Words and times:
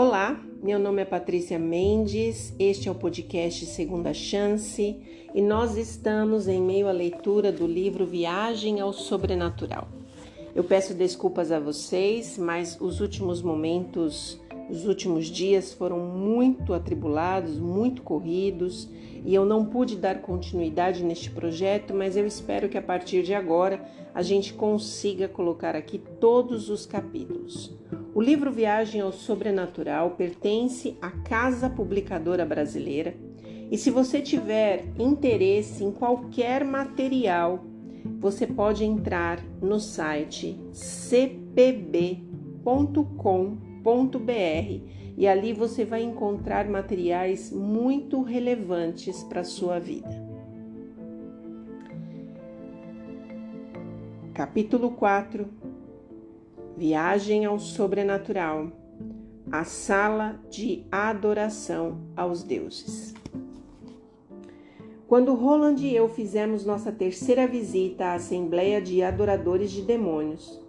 Olá, 0.00 0.40
meu 0.62 0.78
nome 0.78 1.02
é 1.02 1.04
Patrícia 1.04 1.58
Mendes, 1.58 2.54
este 2.56 2.88
é 2.88 2.92
o 2.92 2.94
podcast 2.94 3.66
Segunda 3.66 4.14
Chance 4.14 4.96
e 5.34 5.42
nós 5.42 5.76
estamos 5.76 6.46
em 6.46 6.62
meio 6.62 6.86
à 6.86 6.92
leitura 6.92 7.50
do 7.50 7.66
livro 7.66 8.06
Viagem 8.06 8.78
ao 8.78 8.92
Sobrenatural. 8.92 9.88
Eu 10.54 10.62
peço 10.62 10.94
desculpas 10.94 11.50
a 11.50 11.58
vocês, 11.58 12.38
mas 12.38 12.80
os 12.80 13.00
últimos 13.00 13.42
momentos, 13.42 14.40
os 14.70 14.86
últimos 14.86 15.26
dias 15.26 15.72
foram 15.72 15.98
muito 15.98 16.74
atribulados, 16.74 17.58
muito 17.58 18.02
corridos 18.02 18.88
e 19.24 19.34
eu 19.34 19.44
não 19.44 19.64
pude 19.64 19.96
dar 19.96 20.22
continuidade 20.22 21.02
neste 21.02 21.28
projeto, 21.28 21.92
mas 21.92 22.16
eu 22.16 22.24
espero 22.24 22.68
que 22.68 22.78
a 22.78 22.82
partir 22.82 23.24
de 23.24 23.34
agora 23.34 23.84
a 24.14 24.22
gente 24.22 24.54
consiga 24.54 25.26
colocar 25.26 25.74
aqui 25.74 25.98
todos 25.98 26.70
os 26.70 26.86
capítulos. 26.86 27.76
O 28.18 28.20
livro 28.20 28.50
Viagem 28.50 29.00
ao 29.00 29.12
Sobrenatural 29.12 30.16
pertence 30.16 30.98
à 31.00 31.08
Casa 31.08 31.70
Publicadora 31.70 32.44
Brasileira 32.44 33.14
e 33.70 33.78
se 33.78 33.92
você 33.92 34.20
tiver 34.20 34.86
interesse 34.98 35.84
em 35.84 35.92
qualquer 35.92 36.64
material, 36.64 37.64
você 38.18 38.44
pode 38.44 38.84
entrar 38.84 39.40
no 39.62 39.78
site 39.78 40.60
cpb.com.br 40.72 41.70
e 45.16 45.28
ali 45.28 45.52
você 45.52 45.84
vai 45.84 46.02
encontrar 46.02 46.68
materiais 46.68 47.52
muito 47.52 48.20
relevantes 48.22 49.22
para 49.22 49.42
a 49.42 49.44
sua 49.44 49.78
vida. 49.78 50.26
Capítulo 54.34 54.90
4 54.90 55.77
Viagem 56.78 57.44
ao 57.44 57.58
Sobrenatural 57.58 58.70
A 59.50 59.64
Sala 59.64 60.40
de 60.48 60.86
Adoração 60.92 61.98
aos 62.16 62.44
Deuses. 62.44 63.12
Quando 65.08 65.34
Roland 65.34 65.84
e 65.84 65.92
eu 65.92 66.08
fizemos 66.08 66.64
nossa 66.64 66.92
terceira 66.92 67.48
visita 67.48 68.04
à 68.04 68.14
Assembleia 68.14 68.80
de 68.80 69.02
Adoradores 69.02 69.72
de 69.72 69.82
Demônios, 69.82 70.60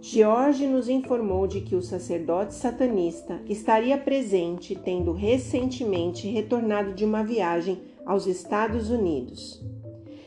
George 0.00 0.66
nos 0.66 0.88
informou 0.88 1.46
de 1.46 1.60
que 1.60 1.76
o 1.76 1.82
sacerdote 1.82 2.54
satanista 2.54 3.38
estaria 3.46 3.98
presente, 3.98 4.74
tendo 4.74 5.12
recentemente 5.12 6.28
retornado 6.28 6.94
de 6.94 7.04
uma 7.04 7.22
viagem 7.22 7.82
aos 8.06 8.26
Estados 8.26 8.88
Unidos. 8.88 9.62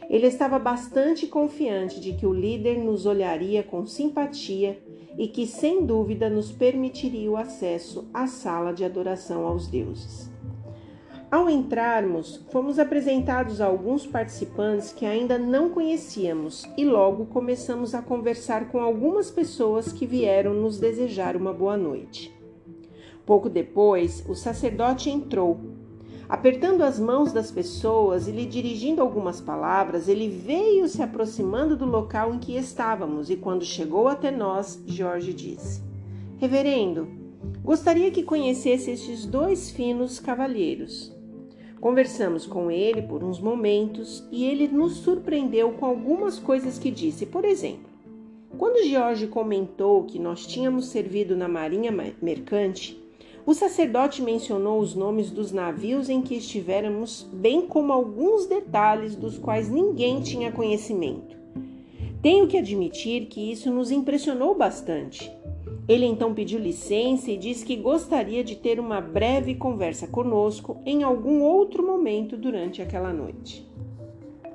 Ele 0.08 0.28
estava 0.28 0.60
bastante 0.60 1.26
confiante 1.26 2.00
de 2.00 2.14
que 2.14 2.28
o 2.28 2.34
líder 2.34 2.78
nos 2.78 3.08
olharia 3.08 3.64
com 3.64 3.88
simpatia 3.88 4.85
e 5.18 5.28
que, 5.28 5.46
sem 5.48 5.86
dúvida, 5.86 6.30
nos 6.30 6.52
permitiria 6.52 7.32
o 7.32 7.38
acesso 7.38 8.08
à 8.14 8.28
sala 8.28 8.74
de 8.74 8.84
adoração 8.84 9.46
aos 9.46 9.68
deuses. 9.68 10.30
Ao 11.32 11.50
entrarmos, 11.50 12.46
fomos 12.50 12.80
apresentados 12.80 13.60
a 13.60 13.66
alguns 13.66 14.06
participantes 14.06 14.94
que 14.94 15.06
ainda 15.06 15.38
não 15.38 15.70
conhecíamos 15.70 16.64
e 16.78 16.86
logo 16.86 17.26
começamos 17.26 17.94
a 17.94 18.02
conversar 18.02 18.70
com 18.70 18.80
algumas 18.80 19.32
pessoas 19.32 19.92
que 19.92 20.06
vieram 20.06 20.54
nos 20.54 20.80
desejar 20.80 21.36
uma 21.36 21.52
boa 21.52 21.76
noite. 21.76 22.34
Pouco 23.26 23.50
depois, 23.50 24.24
o 24.30 24.36
sacerdote 24.36 25.10
entrou. 25.10 25.60
Apertando 26.28 26.82
as 26.82 27.00
mãos 27.00 27.32
das 27.32 27.52
pessoas 27.52 28.28
e 28.28 28.32
lhe 28.32 28.48
dirigindo 28.48 29.02
algumas 29.02 29.40
palavras, 29.40 30.08
ele 30.08 30.28
veio 30.28 30.88
se 30.88 31.04
aproximando 31.04 31.78
do 31.78 31.86
local 31.86 32.34
em 32.34 32.40
que 32.40 32.58
estávamos 32.58 33.30
e, 33.30 33.36
quando 33.36 33.64
chegou 33.64 34.08
até 34.08 34.32
nós, 34.32 34.82
Jorge 34.88 35.34
disse: 35.34 35.84
Reverendo, 36.38 37.08
gostaria 37.64 38.10
que 38.10 38.24
conhecesse 38.24 38.90
estes 38.90 39.26
dois 39.26 39.70
finos 39.70 40.20
cavalheiros. 40.20 41.16
Conversamos 41.80 42.48
com 42.48 42.72
ele 42.72 43.04
por 43.04 43.24
uns 43.24 43.40
momentos 43.40 44.28
e 44.32 44.46
ele 44.46 44.68
nos 44.68 44.94
surpreendeu 44.94 45.74
com 45.74 45.86
algumas 45.86 46.40
coisas 46.40 46.80
que 46.80 46.90
disse. 46.90 47.28
Por 47.28 47.46
exemplo, 47.46 47.90
quando 48.58 48.90
Jorge 48.90 49.28
comentou 49.28 50.06
que 50.06 50.18
nós 50.18 50.48
tínhamos 50.48 50.88
servido 50.88 51.36
na 51.36 51.48
Marinha 51.48 51.92
Mercante, 52.20 53.05
o 53.46 53.54
sacerdote 53.54 54.24
mencionou 54.24 54.80
os 54.80 54.96
nomes 54.96 55.30
dos 55.30 55.52
navios 55.52 56.10
em 56.10 56.22
que 56.22 56.36
estivéramos, 56.36 57.30
bem 57.32 57.68
como 57.68 57.94
alguns 57.94 58.48
detalhes 58.48 59.16
dos 59.16 59.38
quais 59.38 59.70
ninguém 59.70 60.20
tinha 60.22 60.52
conhecimento. 60.52 61.38
Tenho 62.24 62.48
que 62.48 62.58
admitir 62.58 63.28
que 63.28 63.52
isso 63.52 63.70
nos 63.70 63.92
impressionou 63.92 64.56
bastante. 64.56 65.32
Ele 65.88 66.08
então 66.08 66.34
pediu 66.34 66.60
licença 66.60 67.30
e 67.30 67.38
disse 67.38 67.64
que 67.64 67.76
gostaria 67.76 68.44
de 68.44 68.56
ter 68.56 68.80
uma 68.80 69.00
breve 69.00 69.54
conversa 69.54 70.08
conosco 70.08 70.82
em 70.84 71.04
algum 71.04 71.44
outro 71.44 71.86
momento 71.86 72.36
durante 72.36 72.82
aquela 72.82 73.14
noite. 73.14 73.64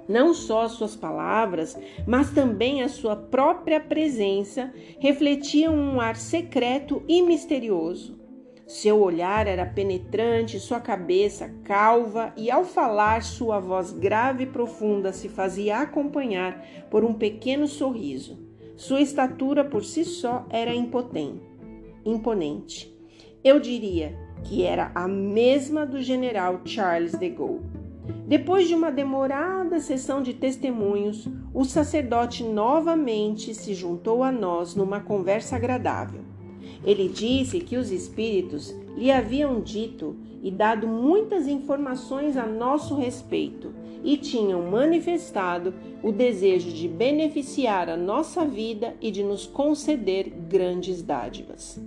Não 0.09 0.35
só 0.35 0.63
as 0.63 0.73
suas 0.73 0.97
palavras, 0.97 1.79
mas 2.05 2.33
também 2.33 2.83
a 2.83 2.89
sua 2.89 3.15
própria 3.15 3.79
presença 3.79 4.75
refletiam 4.99 5.73
um 5.73 6.01
ar 6.01 6.17
secreto 6.17 7.01
e 7.07 7.23
misterioso. 7.23 8.20
Seu 8.71 9.01
olhar 9.01 9.49
era 9.49 9.67
penetrante, 9.67 10.61
sua 10.61 10.79
cabeça 10.79 11.53
calva, 11.65 12.33
e 12.37 12.53
ao 12.53 12.65
falar, 12.65 13.21
sua 13.21 13.59
voz 13.59 13.91
grave 13.91 14.45
e 14.45 14.47
profunda 14.47 15.13
se 15.13 15.29
fazia 15.29 15.79
acompanhar 15.79 16.65
por 16.89 17.03
um 17.03 17.13
pequeno 17.13 17.67
sorriso. 17.67 18.39
Sua 18.77 19.01
estatura 19.01 19.65
por 19.65 19.85
si 19.85 20.05
só 20.05 20.47
era 20.49 20.73
imponente. 20.73 22.97
Eu 23.43 23.59
diria 23.59 24.17
que 24.45 24.63
era 24.63 24.93
a 24.95 25.09
mesma 25.09 25.85
do 25.85 26.01
general 26.01 26.61
Charles 26.65 27.17
de 27.17 27.29
Gaulle. 27.29 27.65
Depois 28.29 28.69
de 28.69 28.75
uma 28.77 28.93
demorada 28.93 29.81
sessão 29.81 30.23
de 30.23 30.33
testemunhos, 30.33 31.29
o 31.53 31.65
sacerdote 31.65 32.45
novamente 32.45 33.53
se 33.53 33.75
juntou 33.75 34.23
a 34.23 34.31
nós 34.31 34.77
numa 34.77 35.01
conversa 35.01 35.57
agradável. 35.57 36.21
Ele 36.85 37.09
disse 37.09 37.61
que 37.61 37.77
os 37.77 37.91
espíritos 37.91 38.75
lhe 38.97 39.11
haviam 39.11 39.61
dito 39.61 40.17
e 40.43 40.51
dado 40.51 40.87
muitas 40.87 41.47
informações 41.47 42.37
a 42.37 42.47
nosso 42.47 42.95
respeito 42.95 43.73
e 44.03 44.17
tinham 44.17 44.63
manifestado 44.71 45.75
o 46.03 46.11
desejo 46.11 46.73
de 46.73 46.89
beneficiar 46.89 47.89
a 47.89 47.97
nossa 47.97 48.45
vida 48.45 48.97
e 49.01 49.11
de 49.11 49.23
nos 49.23 49.47
conceder 49.47 50.31
grandes 50.49 51.03
dádivas. 51.03 51.81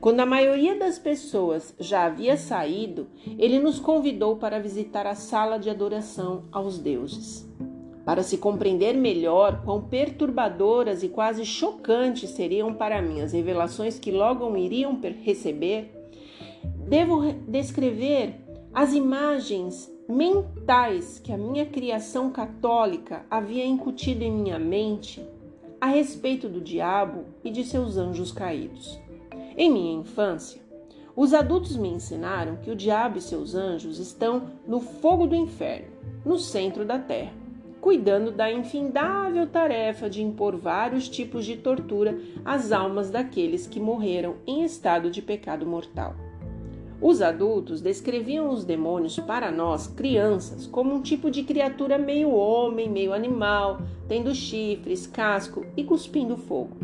Quando 0.00 0.20
a 0.20 0.26
maioria 0.26 0.76
das 0.78 0.98
pessoas 0.98 1.74
já 1.78 2.06
havia 2.06 2.36
saído, 2.36 3.06
ele 3.38 3.58
nos 3.58 3.78
convidou 3.78 4.36
para 4.36 4.60
visitar 4.60 5.06
a 5.06 5.14
sala 5.14 5.58
de 5.58 5.70
adoração 5.70 6.44
aos 6.52 6.78
deuses. 6.78 7.48
Para 8.04 8.22
se 8.22 8.38
compreender 8.38 8.94
melhor 8.94 9.62
quão 9.64 9.82
perturbadoras 9.82 11.02
e 11.02 11.08
quase 11.08 11.44
chocantes 11.44 12.30
seriam 12.30 12.74
para 12.74 13.00
mim 13.00 13.20
as 13.20 13.32
revelações 13.32 13.98
que 13.98 14.10
logo 14.10 14.56
iriam 14.56 14.98
receber, 15.22 15.92
devo 16.88 17.32
descrever 17.46 18.34
as 18.74 18.92
imagens 18.92 19.92
mentais 20.08 21.18
que 21.18 21.32
a 21.32 21.38
minha 21.38 21.64
criação 21.64 22.30
católica 22.30 23.24
havia 23.30 23.64
incutido 23.64 24.24
em 24.24 24.32
minha 24.32 24.58
mente 24.58 25.24
a 25.80 25.86
respeito 25.86 26.48
do 26.48 26.60
diabo 26.60 27.24
e 27.44 27.50
de 27.50 27.64
seus 27.64 27.96
anjos 27.96 28.32
caídos. 28.32 28.98
Em 29.56 29.70
minha 29.70 30.00
infância, 30.00 30.60
os 31.14 31.34
adultos 31.34 31.76
me 31.76 31.88
ensinaram 31.88 32.56
que 32.56 32.70
o 32.70 32.76
diabo 32.76 33.18
e 33.18 33.20
seus 33.20 33.54
anjos 33.54 33.98
estão 33.98 34.50
no 34.66 34.80
fogo 34.80 35.26
do 35.26 35.34
inferno, 35.34 35.88
no 36.24 36.38
centro 36.38 36.84
da 36.84 36.98
terra, 36.98 37.34
cuidando 37.82 38.30
da 38.30 38.48
infindável 38.48 39.44
tarefa 39.44 40.08
de 40.08 40.22
impor 40.22 40.56
vários 40.56 41.08
tipos 41.08 41.44
de 41.44 41.56
tortura 41.56 42.16
às 42.44 42.70
almas 42.70 43.10
daqueles 43.10 43.66
que 43.66 43.80
morreram 43.80 44.36
em 44.46 44.62
estado 44.62 45.10
de 45.10 45.20
pecado 45.20 45.66
mortal. 45.66 46.14
Os 47.00 47.20
adultos 47.20 47.80
descreviam 47.80 48.48
os 48.50 48.64
demônios 48.64 49.18
para 49.18 49.50
nós, 49.50 49.88
crianças, 49.88 50.64
como 50.68 50.94
um 50.94 51.02
tipo 51.02 51.28
de 51.28 51.42
criatura 51.42 51.98
meio 51.98 52.30
homem, 52.30 52.88
meio 52.88 53.12
animal, 53.12 53.82
tendo 54.06 54.32
chifres, 54.32 55.04
casco 55.04 55.66
e 55.76 55.82
cuspindo 55.82 56.36
fogo. 56.36 56.76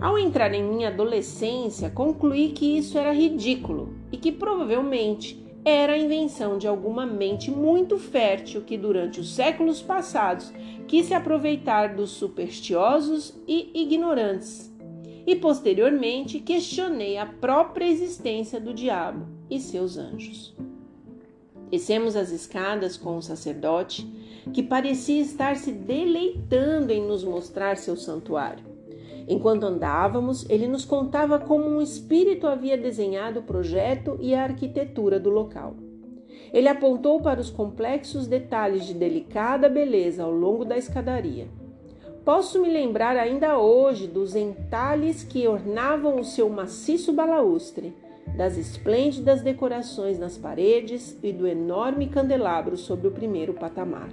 Ao 0.00 0.18
entrar 0.18 0.52
em 0.52 0.64
minha 0.64 0.88
adolescência, 0.88 1.88
concluí 1.88 2.48
que 2.48 2.78
isso 2.78 2.98
era 2.98 3.12
ridículo 3.12 3.94
e 4.10 4.16
que 4.16 4.32
provavelmente 4.32 5.45
era 5.68 5.94
a 5.94 5.98
invenção 5.98 6.58
de 6.58 6.68
alguma 6.68 7.04
mente 7.04 7.50
muito 7.50 7.98
fértil 7.98 8.62
que, 8.62 8.78
durante 8.78 9.18
os 9.18 9.34
séculos 9.34 9.82
passados, 9.82 10.52
quis 10.86 11.06
se 11.06 11.14
aproveitar 11.14 11.96
dos 11.96 12.10
supersticiosos 12.10 13.34
e 13.48 13.72
ignorantes. 13.74 14.72
E 15.26 15.34
posteriormente 15.34 16.38
questionei 16.38 17.18
a 17.18 17.26
própria 17.26 17.84
existência 17.84 18.60
do 18.60 18.72
diabo 18.72 19.26
e 19.50 19.58
seus 19.58 19.98
anjos. 19.98 20.54
Descemos 21.68 22.14
as 22.14 22.30
escadas 22.30 22.96
com 22.96 23.16
o 23.16 23.22
sacerdote, 23.22 24.06
que 24.52 24.62
parecia 24.62 25.20
estar 25.20 25.56
se 25.56 25.72
deleitando 25.72 26.92
em 26.92 27.04
nos 27.04 27.24
mostrar 27.24 27.76
seu 27.76 27.96
santuário. 27.96 28.75
Enquanto 29.28 29.64
andávamos, 29.64 30.48
ele 30.48 30.68
nos 30.68 30.84
contava 30.84 31.38
como 31.38 31.66
um 31.66 31.82
espírito 31.82 32.46
havia 32.46 32.78
desenhado 32.78 33.40
o 33.40 33.42
projeto 33.42 34.16
e 34.20 34.34
a 34.34 34.44
arquitetura 34.44 35.18
do 35.18 35.30
local. 35.30 35.74
Ele 36.52 36.68
apontou 36.68 37.20
para 37.20 37.40
os 37.40 37.50
complexos 37.50 38.26
detalhes 38.26 38.86
de 38.86 38.94
delicada 38.94 39.68
beleza 39.68 40.22
ao 40.22 40.30
longo 40.30 40.64
da 40.64 40.78
escadaria. 40.78 41.48
Posso 42.24 42.60
me 42.60 42.68
lembrar 42.68 43.16
ainda 43.16 43.58
hoje 43.58 44.06
dos 44.06 44.34
entalhes 44.34 45.24
que 45.24 45.46
ornavam 45.46 46.20
o 46.20 46.24
seu 46.24 46.48
maciço 46.48 47.12
balaustre, 47.12 47.94
das 48.36 48.56
esplêndidas 48.56 49.42
decorações 49.42 50.18
nas 50.18 50.36
paredes 50.36 51.18
e 51.22 51.32
do 51.32 51.46
enorme 51.46 52.08
candelabro 52.08 52.76
sobre 52.76 53.08
o 53.08 53.12
primeiro 53.12 53.54
patamar. 53.54 54.10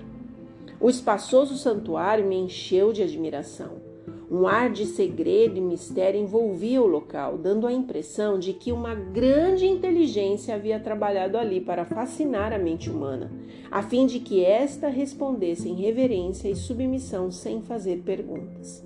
O 0.80 0.90
espaçoso 0.90 1.56
santuário 1.56 2.26
me 2.26 2.36
encheu 2.36 2.94
de 2.94 3.02
admiração. 3.02 3.93
Um 4.34 4.48
ar 4.48 4.72
de 4.72 4.88
segredo 4.88 5.60
e 5.60 5.62
mistério 5.62 6.20
envolvia 6.20 6.82
o 6.82 6.88
local, 6.88 7.38
dando 7.38 7.68
a 7.68 7.72
impressão 7.72 8.40
de 8.40 8.52
que 8.52 8.72
uma 8.72 8.96
grande 8.96 9.68
inteligência 9.68 10.56
havia 10.56 10.80
trabalhado 10.80 11.38
ali 11.38 11.62
para 11.62 11.86
fascinar 11.86 12.52
a 12.52 12.58
mente 12.58 12.90
humana, 12.90 13.32
a 13.70 13.84
fim 13.84 14.08
de 14.08 14.20
que 14.20 14.44
esta 14.44 14.90
respondesse 14.90 15.70
em 15.70 15.76
reverência 15.76 16.50
e 16.50 16.56
submissão 16.56 17.30
sem 17.30 17.62
fazer 17.62 18.02
perguntas. 18.02 18.84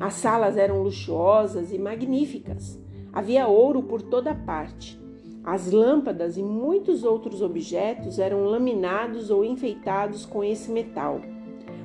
As 0.00 0.14
salas 0.14 0.56
eram 0.56 0.82
luxuosas 0.82 1.70
e 1.70 1.78
magníficas. 1.78 2.80
Havia 3.12 3.46
ouro 3.48 3.82
por 3.82 4.00
toda 4.00 4.34
parte. 4.34 4.98
As 5.44 5.70
lâmpadas 5.70 6.38
e 6.38 6.42
muitos 6.42 7.04
outros 7.04 7.42
objetos 7.42 8.18
eram 8.18 8.44
laminados 8.44 9.28
ou 9.28 9.44
enfeitados 9.44 10.24
com 10.24 10.42
esse 10.42 10.70
metal 10.70 11.20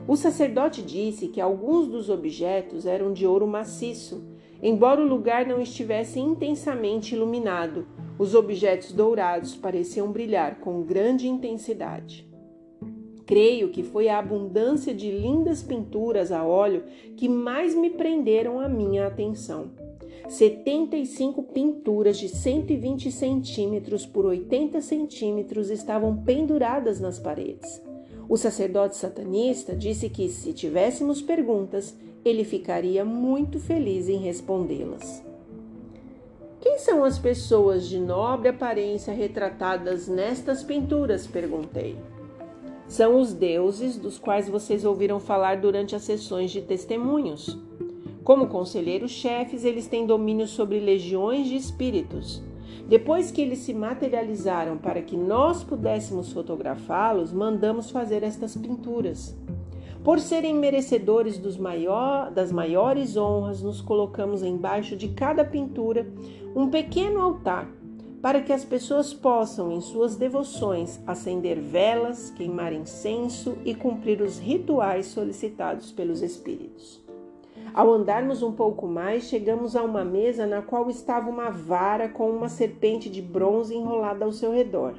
o 0.07 0.15
sacerdote 0.15 0.81
disse 0.81 1.27
que 1.27 1.41
alguns 1.41 1.87
dos 1.87 2.09
objetos 2.09 2.85
eram 2.85 3.11
de 3.11 3.27
ouro 3.27 3.45
maciço, 3.45 4.23
embora 4.63 5.01
o 5.01 5.07
lugar 5.07 5.45
não 5.45 5.61
estivesse 5.61 6.19
intensamente 6.19 7.13
iluminado. 7.13 7.85
Os 8.17 8.33
objetos 8.33 8.93
dourados 8.93 9.55
pareciam 9.55 10.11
brilhar 10.11 10.59
com 10.59 10.81
grande 10.81 11.27
intensidade. 11.27 12.25
Creio 13.25 13.69
que 13.69 13.83
foi 13.83 14.07
a 14.07 14.19
abundância 14.19 14.93
de 14.93 15.11
lindas 15.11 15.61
pinturas 15.61 16.31
a 16.31 16.45
óleo 16.45 16.85
que 17.17 17.27
mais 17.27 17.75
me 17.75 17.89
prenderam 17.89 18.61
a 18.61 18.69
minha 18.69 19.05
atenção. 19.05 19.71
75 20.29 21.43
pinturas 21.43 22.17
de 22.17 22.29
120 22.29 23.11
centímetros 23.11 24.05
por 24.05 24.25
80 24.25 24.79
centímetros 24.81 25.69
estavam 25.69 26.23
penduradas 26.23 27.01
nas 27.01 27.19
paredes. 27.19 27.86
O 28.29 28.35
sacerdote 28.35 28.97
satanista 28.97 29.75
disse 29.75 30.09
que, 30.09 30.27
se 30.27 30.51
tivéssemos 30.51 31.21
perguntas, 31.21 31.95
ele 32.25 32.43
ficaria 32.43 33.05
muito 33.05 33.59
feliz 33.59 34.09
em 34.09 34.17
respondê-las. 34.17 35.23
Quem 36.59 36.77
são 36.79 37.05
as 37.05 37.17
pessoas 37.17 37.87
de 37.87 37.99
nobre 37.99 38.49
aparência 38.49 39.13
retratadas 39.13 40.07
nestas 40.07 40.61
pinturas? 40.63 41.25
perguntei. 41.25 41.95
São 42.87 43.19
os 43.19 43.33
deuses 43.33 43.97
dos 43.97 44.17
quais 44.17 44.49
vocês 44.49 44.83
ouviram 44.83 45.19
falar 45.19 45.61
durante 45.61 45.95
as 45.95 46.03
sessões 46.03 46.51
de 46.51 46.61
testemunhos. 46.61 47.57
Como 48.23 48.47
conselheiros 48.47 49.11
chefes, 49.11 49.63
eles 49.63 49.87
têm 49.87 50.05
domínio 50.05 50.47
sobre 50.47 50.79
legiões 50.79 51.47
de 51.47 51.55
espíritos. 51.55 52.41
Depois 52.87 53.31
que 53.31 53.41
eles 53.41 53.59
se 53.59 53.73
materializaram 53.73 54.77
para 54.77 55.01
que 55.01 55.17
nós 55.17 55.61
pudéssemos 55.61 56.31
fotografá-los, 56.31 57.33
mandamos 57.33 57.91
fazer 57.91 58.23
estas 58.23 58.55
pinturas. 58.55 59.35
Por 60.05 60.21
serem 60.21 60.55
merecedores 60.55 61.37
maior, 61.57 62.31
das 62.31 62.49
maiores 62.49 63.17
honras, 63.17 63.61
nos 63.61 63.81
colocamos 63.81 64.41
embaixo 64.41 64.95
de 64.95 65.09
cada 65.09 65.43
pintura 65.43 66.07
um 66.55 66.69
pequeno 66.69 67.19
altar, 67.21 67.69
para 68.21 68.41
que 68.41 68.53
as 68.53 68.63
pessoas 68.63 69.13
possam, 69.13 69.69
em 69.69 69.81
suas 69.81 70.15
devoções, 70.15 70.97
acender 71.05 71.59
velas, 71.59 72.29
queimar 72.29 72.71
incenso 72.71 73.57
e 73.65 73.75
cumprir 73.75 74.21
os 74.21 74.39
rituais 74.39 75.07
solicitados 75.07 75.91
pelos 75.91 76.21
espíritos. 76.21 77.05
Ao 77.77 77.93
andarmos 77.93 78.41
um 78.41 78.51
pouco 78.51 78.87
mais, 78.87 79.25
chegamos 79.25 79.75
a 79.75 79.83
uma 79.83 80.03
mesa 80.03 80.47
na 80.47 80.63
qual 80.63 80.89
estava 80.89 81.29
uma 81.29 81.51
vara 81.51 82.09
com 82.09 82.27
uma 82.27 82.49
serpente 82.49 83.07
de 83.07 83.21
bronze 83.21 83.75
enrolada 83.75 84.25
ao 84.25 84.31
seu 84.31 84.51
redor. 84.51 84.95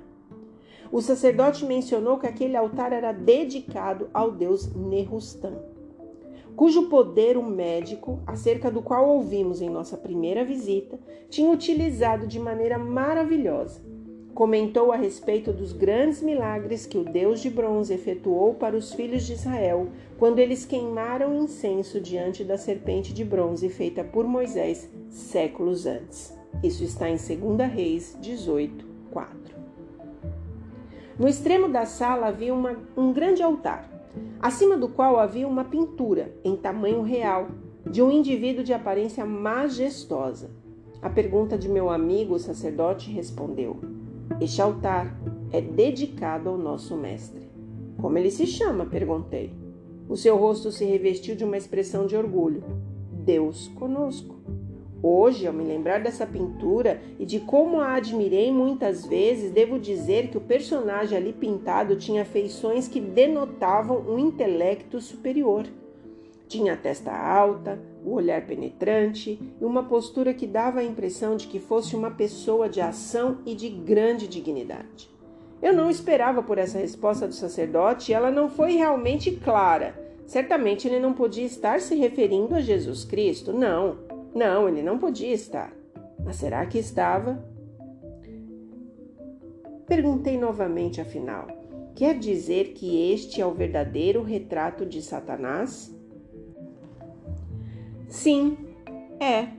O 0.92 1.02
sacerdote 1.02 1.64
mencionou 1.64 2.18
que 2.18 2.28
aquele 2.28 2.56
altar 2.56 2.92
era 2.92 3.10
dedicado 3.10 4.08
ao 4.14 4.30
deus 4.30 4.72
Nerustan, 4.76 5.54
cujo 6.54 6.88
poder 6.88 7.36
o 7.36 7.42
médico, 7.42 8.20
acerca 8.24 8.70
do 8.70 8.80
qual 8.80 9.08
ouvimos 9.08 9.60
em 9.60 9.68
nossa 9.68 9.96
primeira 9.96 10.44
visita, 10.44 11.00
tinha 11.28 11.50
utilizado 11.50 12.28
de 12.28 12.38
maneira 12.38 12.78
maravilhosa 12.78 13.82
comentou 14.38 14.92
a 14.92 14.96
respeito 14.96 15.52
dos 15.52 15.72
grandes 15.72 16.22
milagres 16.22 16.86
que 16.86 16.96
o 16.96 17.02
Deus 17.02 17.40
de 17.40 17.50
bronze 17.50 17.92
efetuou 17.92 18.54
para 18.54 18.76
os 18.76 18.92
filhos 18.92 19.26
de 19.26 19.32
Israel 19.32 19.88
quando 20.18 20.40
eles 20.40 20.66
queimaram 20.66 21.34
incenso 21.34 22.00
diante 22.00 22.42
da 22.42 22.58
serpente 22.58 23.14
de 23.14 23.24
bronze 23.24 23.68
feita 23.68 24.02
por 24.02 24.26
Moisés 24.26 24.90
séculos 25.08 25.86
antes. 25.86 26.36
Isso 26.62 26.82
está 26.82 27.08
em 27.08 27.16
2 27.16 27.72
Reis 27.72 28.18
18, 28.20 28.84
4. 29.12 29.56
No 31.18 31.28
extremo 31.28 31.68
da 31.68 31.86
sala 31.86 32.26
havia 32.26 32.52
uma, 32.52 32.76
um 32.96 33.12
grande 33.12 33.42
altar, 33.42 33.88
acima 34.40 34.76
do 34.76 34.88
qual 34.88 35.18
havia 35.18 35.46
uma 35.46 35.64
pintura 35.64 36.34
em 36.44 36.56
tamanho 36.56 37.02
real 37.02 37.48
de 37.88 38.02
um 38.02 38.10
indivíduo 38.10 38.64
de 38.64 38.72
aparência 38.72 39.24
majestosa. 39.24 40.50
A 41.00 41.08
pergunta 41.08 41.56
de 41.56 41.68
meu 41.68 41.88
amigo, 41.90 42.34
o 42.34 42.38
sacerdote, 42.40 43.10
respondeu: 43.10 43.80
este 44.40 44.60
altar 44.60 45.16
é 45.52 45.60
dedicado 45.60 46.48
ao 46.48 46.58
nosso 46.58 46.96
Mestre. 46.96 47.48
Como 48.00 48.18
ele 48.18 48.30
se 48.30 48.46
chama? 48.46 48.86
perguntei. 48.86 49.67
O 50.08 50.16
seu 50.16 50.36
rosto 50.36 50.72
se 50.72 50.86
revestiu 50.86 51.36
de 51.36 51.44
uma 51.44 51.58
expressão 51.58 52.06
de 52.06 52.16
orgulho. 52.16 52.64
Deus 53.12 53.68
conosco. 53.78 54.36
Hoje, 55.02 55.46
ao 55.46 55.52
me 55.52 55.62
lembrar 55.62 56.02
dessa 56.02 56.26
pintura 56.26 57.00
e 57.18 57.26
de 57.26 57.38
como 57.40 57.78
a 57.78 57.94
admirei 57.94 58.50
muitas 58.50 59.04
vezes, 59.06 59.52
devo 59.52 59.78
dizer 59.78 60.28
que 60.28 60.38
o 60.38 60.40
personagem 60.40 61.16
ali 61.16 61.32
pintado 61.32 61.94
tinha 61.94 62.24
feições 62.24 62.88
que 62.88 63.00
denotavam 63.00 63.98
um 64.08 64.18
intelecto 64.18 64.98
superior. 64.98 65.66
Tinha 66.48 66.72
a 66.72 66.76
testa 66.76 67.12
alta, 67.12 67.78
o 68.02 68.14
olhar 68.14 68.46
penetrante 68.46 69.38
e 69.60 69.64
uma 69.64 69.82
postura 69.82 70.32
que 70.32 70.46
dava 70.46 70.80
a 70.80 70.84
impressão 70.84 71.36
de 71.36 71.46
que 71.46 71.60
fosse 71.60 71.94
uma 71.94 72.10
pessoa 72.10 72.66
de 72.66 72.80
ação 72.80 73.38
e 73.44 73.54
de 73.54 73.68
grande 73.68 74.26
dignidade. 74.26 75.17
Eu 75.60 75.72
não 75.72 75.90
esperava 75.90 76.42
por 76.42 76.58
essa 76.58 76.78
resposta 76.78 77.26
do 77.26 77.34
sacerdote 77.34 78.10
e 78.10 78.14
ela 78.14 78.30
não 78.30 78.48
foi 78.48 78.76
realmente 78.76 79.32
clara. 79.32 79.94
Certamente 80.26 80.86
ele 80.86 81.00
não 81.00 81.12
podia 81.12 81.44
estar 81.44 81.80
se 81.80 81.94
referindo 81.96 82.54
a 82.54 82.60
Jesus 82.60 83.04
Cristo. 83.04 83.52
Não, 83.52 83.98
não, 84.34 84.68
ele 84.68 84.82
não 84.82 84.98
podia 84.98 85.32
estar. 85.32 85.72
Mas 86.24 86.36
será 86.36 86.64
que 86.66 86.78
estava? 86.78 87.42
Perguntei 89.86 90.38
novamente, 90.38 91.00
afinal: 91.00 91.48
quer 91.94 92.18
dizer 92.18 92.74
que 92.74 93.10
este 93.12 93.40
é 93.40 93.46
o 93.46 93.54
verdadeiro 93.54 94.22
retrato 94.22 94.84
de 94.84 95.00
Satanás? 95.00 95.94
Sim, 98.06 98.56
é. 99.18 99.57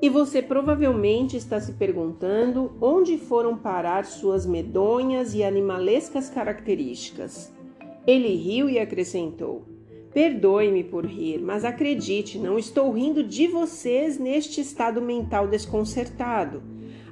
E 0.00 0.08
você 0.08 0.40
provavelmente 0.40 1.36
está 1.36 1.60
se 1.60 1.72
perguntando 1.72 2.70
onde 2.80 3.18
foram 3.18 3.58
parar 3.58 4.04
suas 4.04 4.46
medonhas 4.46 5.34
e 5.34 5.42
animalescas 5.42 6.30
características. 6.30 7.52
Ele 8.06 8.32
riu 8.36 8.70
e 8.70 8.78
acrescentou: 8.78 9.66
Perdoe-me 10.14 10.84
por 10.84 11.04
rir, 11.04 11.40
mas 11.40 11.64
acredite, 11.64 12.38
não 12.38 12.56
estou 12.56 12.92
rindo 12.92 13.24
de 13.24 13.48
vocês 13.48 14.20
neste 14.20 14.60
estado 14.60 15.02
mental 15.02 15.48
desconcertado. 15.48 16.62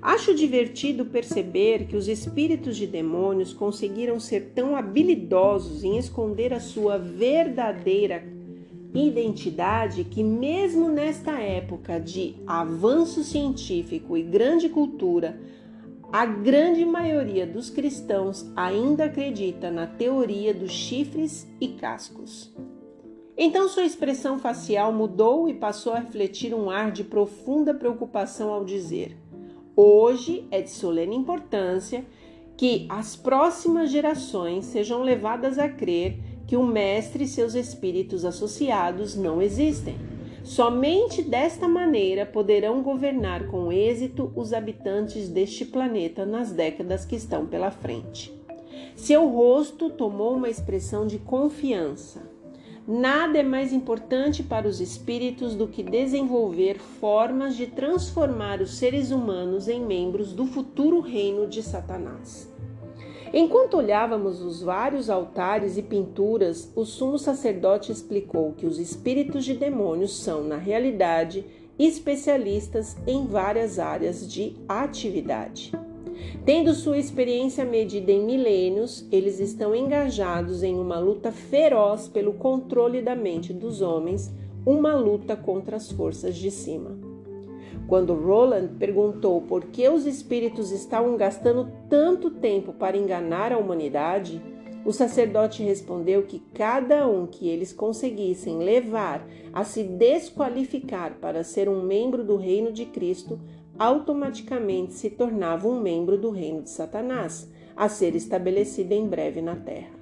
Acho 0.00 0.32
divertido 0.32 1.06
perceber 1.06 1.86
que 1.88 1.96
os 1.96 2.06
espíritos 2.06 2.76
de 2.76 2.86
demônios 2.86 3.52
conseguiram 3.52 4.20
ser 4.20 4.52
tão 4.54 4.76
habilidosos 4.76 5.82
em 5.82 5.98
esconder 5.98 6.54
a 6.54 6.60
sua 6.60 6.96
verdadeira 6.96 8.35
identidade 8.98 10.04
que, 10.04 10.22
mesmo 10.22 10.88
nesta 10.88 11.32
época 11.32 12.00
de 12.00 12.36
avanço 12.46 13.22
científico 13.22 14.16
e 14.16 14.22
grande 14.22 14.68
cultura, 14.68 15.38
a 16.12 16.24
grande 16.24 16.84
maioria 16.84 17.46
dos 17.46 17.68
cristãos 17.68 18.50
ainda 18.54 19.06
acredita 19.06 19.70
na 19.70 19.86
teoria 19.86 20.54
dos 20.54 20.70
chifres 20.70 21.46
e 21.60 21.68
cascos. 21.68 22.54
Então 23.36 23.68
sua 23.68 23.84
expressão 23.84 24.38
facial 24.38 24.92
mudou 24.92 25.48
e 25.48 25.54
passou 25.54 25.92
a 25.92 25.98
refletir 25.98 26.54
um 26.54 26.70
ar 26.70 26.90
de 26.90 27.04
profunda 27.04 27.74
preocupação 27.74 28.50
ao 28.50 28.64
dizer: 28.64 29.16
Hoje 29.74 30.46
é 30.50 30.62
de 30.62 30.70
solene 30.70 31.14
importância 31.14 32.06
que 32.56 32.86
as 32.88 33.14
próximas 33.14 33.90
gerações 33.90 34.64
sejam 34.64 35.02
levadas 35.02 35.58
a 35.58 35.68
crer 35.68 36.18
que 36.46 36.56
o 36.56 36.64
mestre 36.64 37.24
e 37.24 37.28
seus 37.28 37.54
espíritos 37.54 38.24
associados 38.24 39.16
não 39.16 39.42
existem. 39.42 39.96
Somente 40.44 41.22
desta 41.22 41.66
maneira 41.66 42.24
poderão 42.24 42.80
governar 42.80 43.48
com 43.48 43.72
êxito 43.72 44.32
os 44.36 44.52
habitantes 44.52 45.28
deste 45.28 45.64
planeta 45.64 46.24
nas 46.24 46.52
décadas 46.52 47.04
que 47.04 47.16
estão 47.16 47.46
pela 47.46 47.70
frente. 47.70 48.32
Seu 48.94 49.28
rosto 49.28 49.90
tomou 49.90 50.36
uma 50.36 50.48
expressão 50.48 51.06
de 51.06 51.18
confiança. 51.18 52.22
Nada 52.86 53.38
é 53.38 53.42
mais 53.42 53.72
importante 53.72 54.44
para 54.44 54.68
os 54.68 54.80
espíritos 54.80 55.56
do 55.56 55.66
que 55.66 55.82
desenvolver 55.82 56.78
formas 56.78 57.56
de 57.56 57.66
transformar 57.66 58.60
os 58.60 58.76
seres 58.76 59.10
humanos 59.10 59.66
em 59.66 59.84
membros 59.84 60.32
do 60.32 60.46
futuro 60.46 61.00
reino 61.00 61.48
de 61.48 61.60
Satanás. 61.60 62.55
Enquanto 63.38 63.76
olhávamos 63.76 64.40
os 64.40 64.62
vários 64.62 65.10
altares 65.10 65.76
e 65.76 65.82
pinturas, 65.82 66.72
o 66.74 66.86
sumo 66.86 67.18
sacerdote 67.18 67.92
explicou 67.92 68.54
que 68.54 68.64
os 68.64 68.78
espíritos 68.78 69.44
de 69.44 69.52
demônios 69.52 70.16
são, 70.16 70.42
na 70.42 70.56
realidade, 70.56 71.44
especialistas 71.78 72.96
em 73.06 73.26
várias 73.26 73.78
áreas 73.78 74.26
de 74.26 74.56
atividade. 74.66 75.70
Tendo 76.46 76.72
sua 76.72 76.96
experiência 76.96 77.62
medida 77.62 78.10
em 78.10 78.24
milênios, 78.24 79.06
eles 79.12 79.38
estão 79.38 79.76
engajados 79.76 80.62
em 80.62 80.74
uma 80.74 80.98
luta 80.98 81.30
feroz 81.30 82.08
pelo 82.08 82.32
controle 82.32 83.02
da 83.02 83.14
mente 83.14 83.52
dos 83.52 83.82
homens, 83.82 84.32
uma 84.64 84.94
luta 84.94 85.36
contra 85.36 85.76
as 85.76 85.92
forças 85.92 86.36
de 86.36 86.50
cima. 86.50 87.05
Quando 87.86 88.14
Roland 88.14 88.70
perguntou 88.78 89.40
por 89.42 89.66
que 89.66 89.88
os 89.88 90.06
espíritos 90.06 90.72
estavam 90.72 91.16
gastando 91.16 91.70
tanto 91.88 92.30
tempo 92.30 92.72
para 92.72 92.96
enganar 92.96 93.52
a 93.52 93.58
humanidade, 93.58 94.42
o 94.84 94.92
sacerdote 94.92 95.62
respondeu 95.62 96.24
que 96.24 96.40
cada 96.52 97.08
um 97.08 97.26
que 97.26 97.48
eles 97.48 97.72
conseguissem 97.72 98.58
levar 98.58 99.26
a 99.52 99.62
se 99.62 99.84
desqualificar 99.84 101.16
para 101.20 101.44
ser 101.44 101.68
um 101.68 101.82
membro 101.82 102.24
do 102.24 102.36
reino 102.36 102.72
de 102.72 102.86
Cristo 102.86 103.38
automaticamente 103.78 104.94
se 104.94 105.10
tornava 105.10 105.68
um 105.68 105.80
membro 105.80 106.16
do 106.16 106.30
reino 106.30 106.62
de 106.62 106.70
Satanás, 106.70 107.48
a 107.76 107.88
ser 107.88 108.14
estabelecido 108.14 108.92
em 108.92 109.06
breve 109.06 109.42
na 109.42 109.54
terra. 109.54 109.92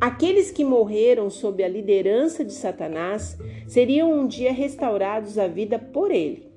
Aqueles 0.00 0.50
que 0.50 0.64
morreram 0.64 1.28
sob 1.28 1.64
a 1.64 1.68
liderança 1.68 2.44
de 2.44 2.52
Satanás 2.52 3.36
seriam 3.66 4.12
um 4.12 4.26
dia 4.26 4.52
restaurados 4.52 5.38
à 5.38 5.48
vida 5.48 5.78
por 5.78 6.10
ele. 6.10 6.51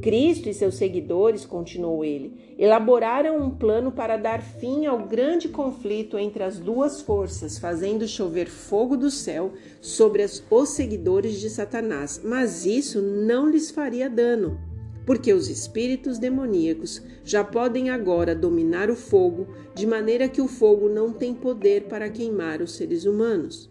Cristo 0.00 0.48
e 0.48 0.54
seus 0.54 0.76
seguidores, 0.76 1.44
continuou 1.44 2.04
ele, 2.04 2.54
elaboraram 2.58 3.38
um 3.38 3.50
plano 3.50 3.92
para 3.92 4.16
dar 4.16 4.42
fim 4.42 4.86
ao 4.86 5.06
grande 5.06 5.48
conflito 5.48 6.18
entre 6.18 6.42
as 6.42 6.58
duas 6.58 7.00
forças, 7.00 7.58
fazendo 7.58 8.06
chover 8.06 8.46
fogo 8.46 8.96
do 8.96 9.10
céu 9.10 9.52
sobre 9.80 10.22
os 10.22 10.68
seguidores 10.70 11.40
de 11.40 11.48
Satanás, 11.50 12.20
mas 12.24 12.66
isso 12.66 13.00
não 13.00 13.48
lhes 13.48 13.70
faria 13.70 14.08
dano 14.10 14.58
porque 15.06 15.32
os 15.32 15.48
espíritos 15.48 16.18
demoníacos 16.18 17.02
já 17.24 17.44
podem 17.44 17.90
agora 17.90 18.34
dominar 18.34 18.90
o 18.90 18.96
fogo, 18.96 19.46
de 19.74 19.86
maneira 19.86 20.28
que 20.28 20.40
o 20.40 20.48
fogo 20.48 20.88
não 20.88 21.12
tem 21.12 21.34
poder 21.34 21.84
para 21.84 22.08
queimar 22.08 22.62
os 22.62 22.72
seres 22.72 23.04
humanos. 23.04 23.70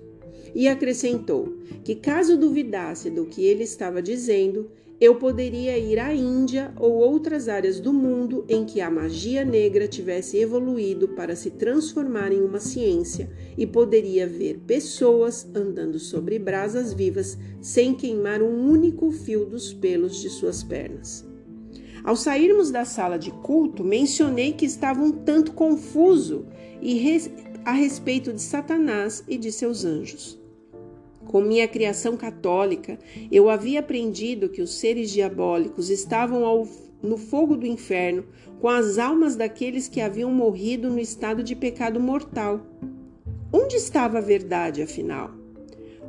E 0.53 0.67
acrescentou 0.67 1.57
que, 1.83 1.95
caso 1.95 2.37
duvidasse 2.37 3.09
do 3.09 3.25
que 3.25 3.43
ele 3.43 3.63
estava 3.63 4.01
dizendo, 4.01 4.69
eu 5.03 5.15
poderia 5.15 5.77
ir 5.77 5.99
à 5.99 6.15
Índia 6.15 6.73
ou 6.77 6.93
outras 6.93 7.49
áreas 7.49 7.77
do 7.77 7.91
mundo 7.91 8.45
em 8.47 8.63
que 8.63 8.79
a 8.79 8.89
magia 8.89 9.43
negra 9.43 9.85
tivesse 9.85 10.37
evoluído 10.37 11.09
para 11.09 11.35
se 11.35 11.51
transformar 11.51 12.31
em 12.31 12.39
uma 12.39 12.61
ciência 12.61 13.29
e 13.57 13.67
poderia 13.67 14.25
ver 14.25 14.59
pessoas 14.65 15.45
andando 15.53 15.99
sobre 15.99 16.39
brasas 16.39 16.93
vivas 16.93 17.37
sem 17.59 17.93
queimar 17.93 18.41
um 18.41 18.71
único 18.71 19.11
fio 19.11 19.45
dos 19.45 19.73
pelos 19.73 20.21
de 20.21 20.29
suas 20.29 20.63
pernas. 20.63 21.27
Ao 22.01 22.15
sairmos 22.15 22.71
da 22.71 22.85
sala 22.85 23.17
de 23.17 23.29
culto, 23.29 23.83
mencionei 23.83 24.53
que 24.53 24.65
estava 24.65 25.01
um 25.01 25.11
tanto 25.11 25.51
confuso 25.51 26.45
a 27.65 27.73
respeito 27.73 28.31
de 28.31 28.41
Satanás 28.41 29.21
e 29.27 29.37
de 29.37 29.51
seus 29.51 29.83
anjos. 29.83 30.41
Com 31.27 31.41
minha 31.41 31.67
criação 31.67 32.15
católica, 32.15 32.99
eu 33.31 33.49
havia 33.49 33.79
aprendido 33.79 34.49
que 34.49 34.61
os 34.61 34.75
seres 34.75 35.11
diabólicos 35.11 35.89
estavam 35.89 36.45
ao, 36.45 36.67
no 37.01 37.17
fogo 37.17 37.57
do 37.57 37.65
inferno 37.65 38.23
com 38.61 38.69
as 38.69 38.97
almas 38.97 39.35
daqueles 39.35 39.87
que 39.87 39.99
haviam 39.99 40.31
morrido 40.31 40.89
no 40.89 40.99
estado 40.99 41.43
de 41.43 41.55
pecado 41.55 41.99
mortal. 41.99 42.61
Onde 43.51 43.75
estava 43.75 44.19
a 44.19 44.21
verdade, 44.21 44.81
afinal? 44.81 45.31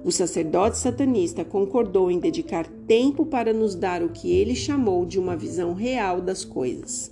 O 0.04 0.12
sacerdote 0.12 0.76
satanista 0.76 1.44
concordou 1.44 2.10
em 2.10 2.18
dedicar 2.18 2.66
tempo 2.86 3.24
para 3.24 3.54
nos 3.54 3.74
dar 3.74 4.02
o 4.02 4.10
que 4.10 4.30
ele 4.30 4.54
chamou 4.54 5.06
de 5.06 5.18
uma 5.18 5.34
visão 5.34 5.72
real 5.72 6.20
das 6.20 6.44
coisas. 6.44 7.10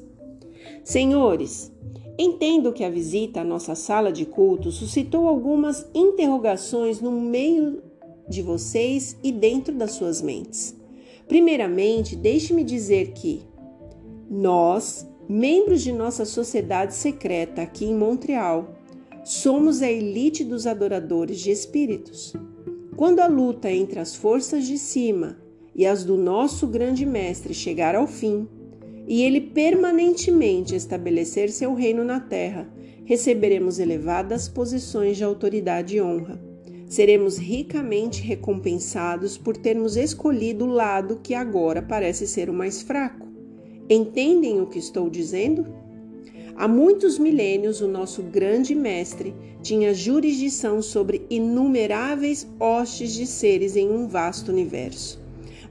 Senhores, 0.85 1.73
entendo 2.19 2.73
que 2.73 2.85
a 2.85 2.91
visita 2.91 3.41
à 3.41 3.45
nossa 3.45 3.75
sala 3.75 4.13
de 4.13 4.27
culto 4.27 4.71
suscitou 4.71 5.27
algumas 5.27 5.87
interrogações 5.95 7.01
no 7.01 7.11
meio 7.11 7.83
de 8.29 8.43
vocês 8.43 9.17
e 9.23 9.33
dentro 9.33 9.75
das 9.75 9.93
suas 9.93 10.23
mentes. 10.23 10.75
Primeiramente, 11.29 12.17
deixe-me 12.17 12.65
dizer 12.65 13.13
que 13.13 13.43
nós, 14.31 15.07
membros 15.29 15.83
de 15.83 15.93
nossa 15.93 16.25
sociedade 16.25 16.95
secreta 16.95 17.63
aqui 17.63 17.85
em 17.85 17.95
Montreal, 17.95 18.75
somos 19.25 19.83
a 19.83 19.91
elite 19.91 20.45
dos 20.45 20.67
adoradores 20.67 21.41
de 21.41 21.51
espíritos. 21.51 22.33
Quando 22.97 23.21
a 23.21 23.27
luta 23.27 23.71
entre 23.71 23.99
as 23.99 24.15
forças 24.15 24.67
de 24.67 24.77
cima 24.79 25.39
e 25.75 25.87
as 25.87 26.05
do 26.05 26.17
nosso 26.17 26.67
grande 26.67 27.07
mestre 27.07 27.55
chegar 27.55 27.95
ao 27.95 28.07
fim, 28.07 28.47
e 29.07 29.23
ele 29.23 29.41
permanentemente 29.41 30.77
estabelecer 30.77 31.51
seu 31.51 31.75
reino 31.75 32.05
na 32.05 32.21
terra, 32.21 32.73
receberemos 33.05 33.79
elevadas 33.79 34.49
posições 34.49 35.17
de 35.17 35.25
autoridade 35.25 35.97
e 35.97 36.01
honra 36.01 36.52
seremos 36.93 37.39
ricamente 37.39 38.21
recompensados 38.21 39.39
por 39.39 39.57
termos 39.57 39.97
escolhido 39.97 40.67
o 40.67 40.69
lado 40.69 41.21
que 41.23 41.33
agora 41.33 41.81
parece 41.81 42.27
ser 42.27 42.51
o 42.51 42.53
mais 42.53 42.83
fraco. 42.83 43.27
Entendem 43.89 44.61
o 44.61 44.67
que 44.67 44.79
estou 44.79 45.09
dizendo? 45.09 45.75
Há 46.55 46.69
muitos 46.69 47.19
milênios, 47.19 47.81
o 47.81 47.89
nosso 47.89 48.23
grande 48.23 48.75
mestre 48.75 49.35
tinha 49.63 49.95
jurisdição 49.95 50.83
sobre 50.83 51.25
inumeráveis 51.31 52.47
hostes 52.61 53.15
de 53.15 53.27
seres 53.27 53.75
em 53.75 53.91
um 53.91 54.07
vasto 54.07 54.53
universo. 54.53 55.19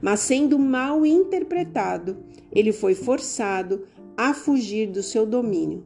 Mas, 0.00 0.18
sendo 0.18 0.58
mal 0.58 1.06
interpretado, 1.06 2.16
ele 2.50 2.72
foi 2.72 2.96
forçado 2.96 3.84
a 4.16 4.34
fugir 4.34 4.88
do 4.88 5.04
seu 5.04 5.24
domínio, 5.24 5.84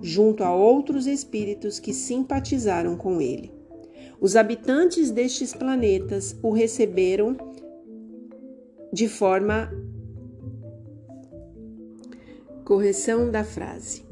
junto 0.00 0.44
a 0.44 0.54
outros 0.54 1.08
espíritos 1.08 1.80
que 1.80 1.92
simpatizaram 1.92 2.96
com 2.96 3.20
ele. 3.20 3.57
Os 4.20 4.34
habitantes 4.34 5.12
destes 5.12 5.54
planetas 5.54 6.36
o 6.42 6.50
receberam 6.50 7.36
de 8.92 9.08
forma. 9.08 9.72
Correção 12.64 13.30
da 13.30 13.44
frase. 13.44 14.02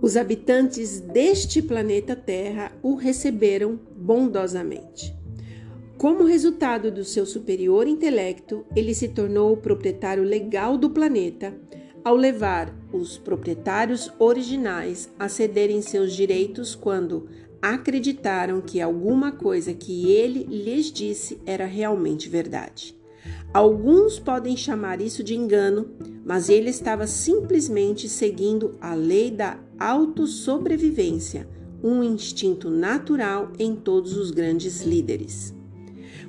Os 0.00 0.16
habitantes 0.16 0.98
deste 0.98 1.60
planeta 1.60 2.16
Terra 2.16 2.72
o 2.82 2.94
receberam 2.94 3.78
bondosamente. 3.96 5.14
Como 5.98 6.24
resultado 6.24 6.90
do 6.90 7.04
seu 7.04 7.24
superior 7.24 7.86
intelecto, 7.86 8.64
ele 8.74 8.94
se 8.94 9.08
tornou 9.08 9.52
o 9.52 9.56
proprietário 9.58 10.24
legal 10.24 10.76
do 10.76 10.90
planeta, 10.90 11.54
ao 12.02 12.16
levar 12.16 12.74
os 12.92 13.16
proprietários 13.16 14.12
originais 14.18 15.08
a 15.18 15.28
cederem 15.28 15.80
seus 15.80 16.12
direitos 16.12 16.74
quando 16.74 17.28
acreditaram 17.72 18.60
que 18.60 18.78
alguma 18.78 19.32
coisa 19.32 19.72
que 19.72 20.10
ele 20.10 20.44
lhes 20.44 20.92
disse 20.92 21.40
era 21.46 21.64
realmente 21.64 22.28
verdade. 22.28 22.94
Alguns 23.54 24.18
podem 24.18 24.54
chamar 24.54 25.00
isso 25.00 25.24
de 25.24 25.34
engano, 25.34 25.88
mas 26.26 26.50
ele 26.50 26.68
estava 26.68 27.06
simplesmente 27.06 28.06
seguindo 28.06 28.74
a 28.82 28.92
lei 28.92 29.30
da 29.30 29.58
autossobrevivência, 29.78 31.48
um 31.82 32.02
instinto 32.02 32.68
natural 32.68 33.50
em 33.58 33.74
todos 33.74 34.14
os 34.14 34.30
grandes 34.30 34.82
líderes. 34.82 35.54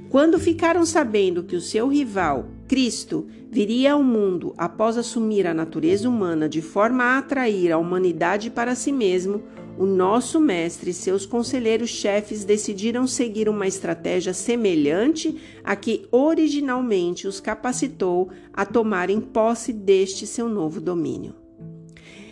Quando 0.10 0.40
ficaram 0.40 0.86
sabendo 0.86 1.44
que 1.44 1.58
o 1.58 1.62
seu 1.62 1.90
rival, 1.90 2.48
Cristo, 2.66 3.28
viria 3.52 3.92
ao 3.94 4.04
mundo 4.04 4.54
após 4.58 4.98
assumir 4.98 5.46
a 5.46 5.54
natureza 5.54 6.08
humana 6.08 6.48
de 6.48 6.62
forma 6.62 7.04
a 7.04 7.18
atrair 7.18 7.74
a 7.74 7.78
humanidade 7.78 8.50
para 8.50 8.76
si 8.76 8.94
mesmo, 8.94 9.44
o 9.78 9.86
nosso 9.86 10.40
mestre 10.40 10.92
e 10.92 10.94
seus 10.94 11.26
conselheiros 11.26 11.90
chefes 11.90 12.46
decidiram 12.46 13.06
seguir 13.06 13.50
uma 13.50 13.68
estratégia 13.68 14.34
semelhante 14.34 15.36
à 15.64 15.76
que 15.76 16.08
originalmente 16.12 17.28
os 17.28 17.40
capacitou 17.40 18.30
a 18.54 18.66
tomarem 18.66 19.20
posse 19.20 19.74
deste 19.74 20.26
seu 20.26 20.48
novo 20.48 20.80
domínio. 20.80 21.36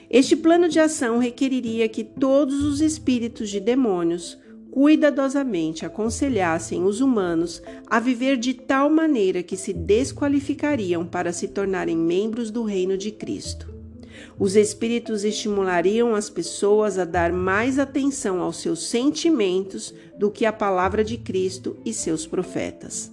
Este 0.10 0.36
plano 0.36 0.70
de 0.70 0.80
ação 0.80 1.18
requeriria 1.18 1.90
que 1.90 2.04
todos 2.04 2.64
os 2.64 2.82
espíritos 2.82 3.50
de 3.50 3.60
demônios 3.60 4.38
cuidadosamente 4.72 5.86
aconselhassem 5.86 6.84
os 6.84 7.02
humanos 7.02 7.62
a 7.88 8.00
viver 8.00 8.38
de 8.38 8.54
tal 8.54 8.90
maneira 8.90 9.44
que 9.44 9.58
se 9.58 9.74
desqualificariam 9.74 11.06
para 11.06 11.34
se 11.34 11.48
tornarem 11.48 11.98
membros 11.98 12.50
do 12.50 12.64
reino 12.64 12.98
de 12.98 13.12
Cristo. 13.12 13.73
Os 14.40 14.56
espíritos 14.56 15.24
estimulariam 15.24 16.16
as 16.16 16.30
pessoas 16.30 16.98
a 16.98 17.06
dar 17.06 17.32
mais 17.32 17.80
atenção 17.80 18.42
aos 18.42 18.58
seus 18.58 18.88
sentimentos 18.88 19.94
do 20.18 20.30
que 20.30 20.46
à 20.46 20.54
palavra 20.54 21.04
de 21.04 21.18
Cristo 21.18 21.78
e 21.86 21.94
seus 21.94 22.28
profetas. 22.28 23.12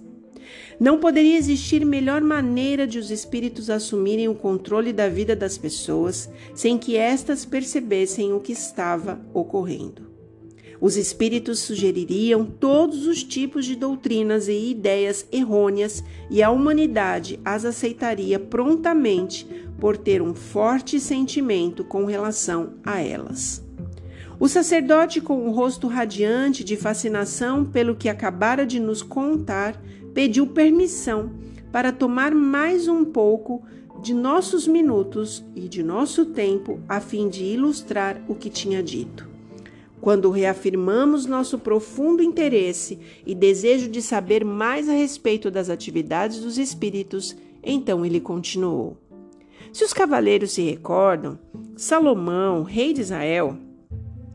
Não 0.79 0.99
poderia 0.99 1.37
existir 1.37 1.85
melhor 1.85 2.21
maneira 2.21 2.87
de 2.87 2.97
os 2.97 3.11
espíritos 3.11 3.69
assumirem 3.69 4.27
o 4.27 4.35
controle 4.35 4.91
da 4.91 5.07
vida 5.07 5.35
das 5.35 5.57
pessoas 5.57 6.29
sem 6.55 6.77
que 6.77 6.97
estas 6.97 7.45
percebessem 7.45 8.33
o 8.33 8.39
que 8.39 8.51
estava 8.51 9.19
ocorrendo. 9.33 10.10
Os 10.81 10.97
espíritos 10.97 11.59
sugeririam 11.59 12.43
todos 12.43 13.05
os 13.05 13.23
tipos 13.23 13.65
de 13.65 13.75
doutrinas 13.75 14.47
e 14.47 14.71
ideias 14.71 15.27
errôneas 15.31 16.03
e 16.27 16.41
a 16.41 16.49
humanidade 16.49 17.39
as 17.45 17.65
aceitaria 17.65 18.39
prontamente 18.39 19.45
por 19.79 19.95
ter 19.95 20.23
um 20.23 20.33
forte 20.33 20.99
sentimento 20.99 21.83
com 21.83 22.05
relação 22.05 22.73
a 22.83 22.99
elas. 22.99 23.63
O 24.39 24.47
sacerdote, 24.47 25.21
com 25.21 25.47
o 25.47 25.51
rosto 25.51 25.87
radiante 25.87 26.63
de 26.63 26.75
fascinação 26.75 27.63
pelo 27.63 27.95
que 27.95 28.09
acabara 28.09 28.65
de 28.65 28.79
nos 28.79 29.03
contar, 29.03 29.79
pediu 30.15 30.47
permissão 30.47 31.31
para 31.71 31.91
tomar 31.91 32.33
mais 32.33 32.87
um 32.87 33.05
pouco 33.05 33.63
de 34.01 34.15
nossos 34.15 34.67
minutos 34.67 35.45
e 35.55 35.69
de 35.69 35.83
nosso 35.83 36.25
tempo 36.25 36.79
a 36.89 36.99
fim 36.99 37.29
de 37.29 37.43
ilustrar 37.43 38.19
o 38.27 38.33
que 38.33 38.49
tinha 38.49 38.81
dito. 38.81 39.30
Quando 40.01 40.31
reafirmamos 40.31 41.27
nosso 41.27 41.59
profundo 41.59 42.23
interesse 42.23 42.99
e 43.23 43.35
desejo 43.35 43.87
de 43.87 44.01
saber 44.01 44.43
mais 44.43 44.89
a 44.89 44.93
respeito 44.93 45.51
das 45.51 45.69
atividades 45.69 46.39
dos 46.39 46.57
espíritos, 46.57 47.37
então 47.63 48.03
ele 48.03 48.19
continuou. 48.19 48.97
Se 49.71 49.83
os 49.83 49.93
cavaleiros 49.93 50.53
se 50.53 50.63
recordam, 50.63 51.37
Salomão, 51.77 52.63
rei 52.63 52.93
de 52.93 53.01
Israel, 53.01 53.55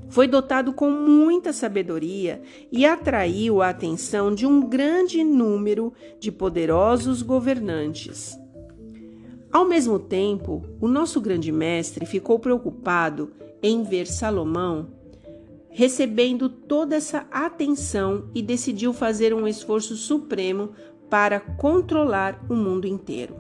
foi 0.09 0.29
dotado 0.29 0.73
com 0.73 0.89
muita 0.89 1.53
sabedoria 1.53 2.41
e 2.71 2.87
atraiu 2.87 3.61
a 3.61 3.71
atenção 3.71 4.33
de 4.33 4.47
um 4.47 4.61
grande 4.61 5.25
número 5.25 5.93
de 6.21 6.31
poderosos 6.31 7.23
governantes. 7.23 8.39
Ao 9.53 9.65
mesmo 9.67 9.99
tempo, 9.99 10.65
o 10.81 10.87
nosso 10.87 11.21
grande 11.21 11.51
mestre 11.51 12.07
ficou 12.07 12.39
preocupado 12.39 13.33
em 13.63 13.83
ver 13.83 14.07
Salomão 14.07 14.96
recebendo 15.71 16.49
toda 16.49 16.97
essa 16.97 17.27
atenção 17.31 18.31
e 18.35 18.43
decidiu 18.43 18.93
fazer 18.93 19.35
um 19.35 19.47
esforço 19.47 19.97
supremo 19.97 20.71
para 21.11 21.39
controlar 21.39 22.45
o 22.49 22.55
mundo 22.55 22.87
inteiro. 22.87 23.37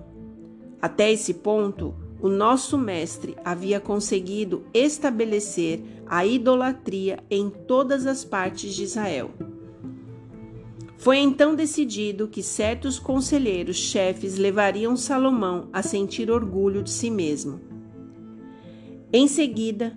Até 0.81 1.11
esse 1.11 1.35
ponto, 1.35 1.95
o 2.21 2.29
nosso 2.29 2.79
mestre 2.79 3.37
havia 3.45 3.81
conseguido 3.81 4.65
estabelecer 4.73 5.81
a 6.07 6.25
idolatria 6.25 7.19
em 7.31 7.51
todas 7.51 8.07
as 8.07 8.25
partes 8.25 8.75
de 8.75 8.85
Israel. 8.85 9.31
Foi 10.99 11.19
então 11.19 11.55
decidido 11.55 12.27
que 12.27 12.43
certos 12.43 12.99
conselheiros 12.99 13.77
chefes 13.77 14.37
levariam 14.37 14.97
Salomão 14.97 15.69
a 15.73 15.83
sentir 15.83 16.31
orgulho 16.31 16.83
de 16.83 16.91
si 16.91 17.11
mesmo. 17.11 17.61
Em 19.13 19.29
seguida, 19.29 19.95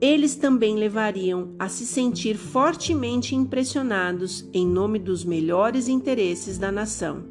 eles 0.00 0.34
também 0.34 0.76
levariam 0.76 1.54
a 1.58 1.68
se 1.68 1.84
sentir 1.84 2.36
fortemente 2.36 3.34
impressionados 3.34 4.48
em 4.52 4.66
nome 4.66 4.98
dos 4.98 5.24
melhores 5.24 5.88
interesses 5.88 6.56
da 6.56 6.72
nação, 6.72 7.24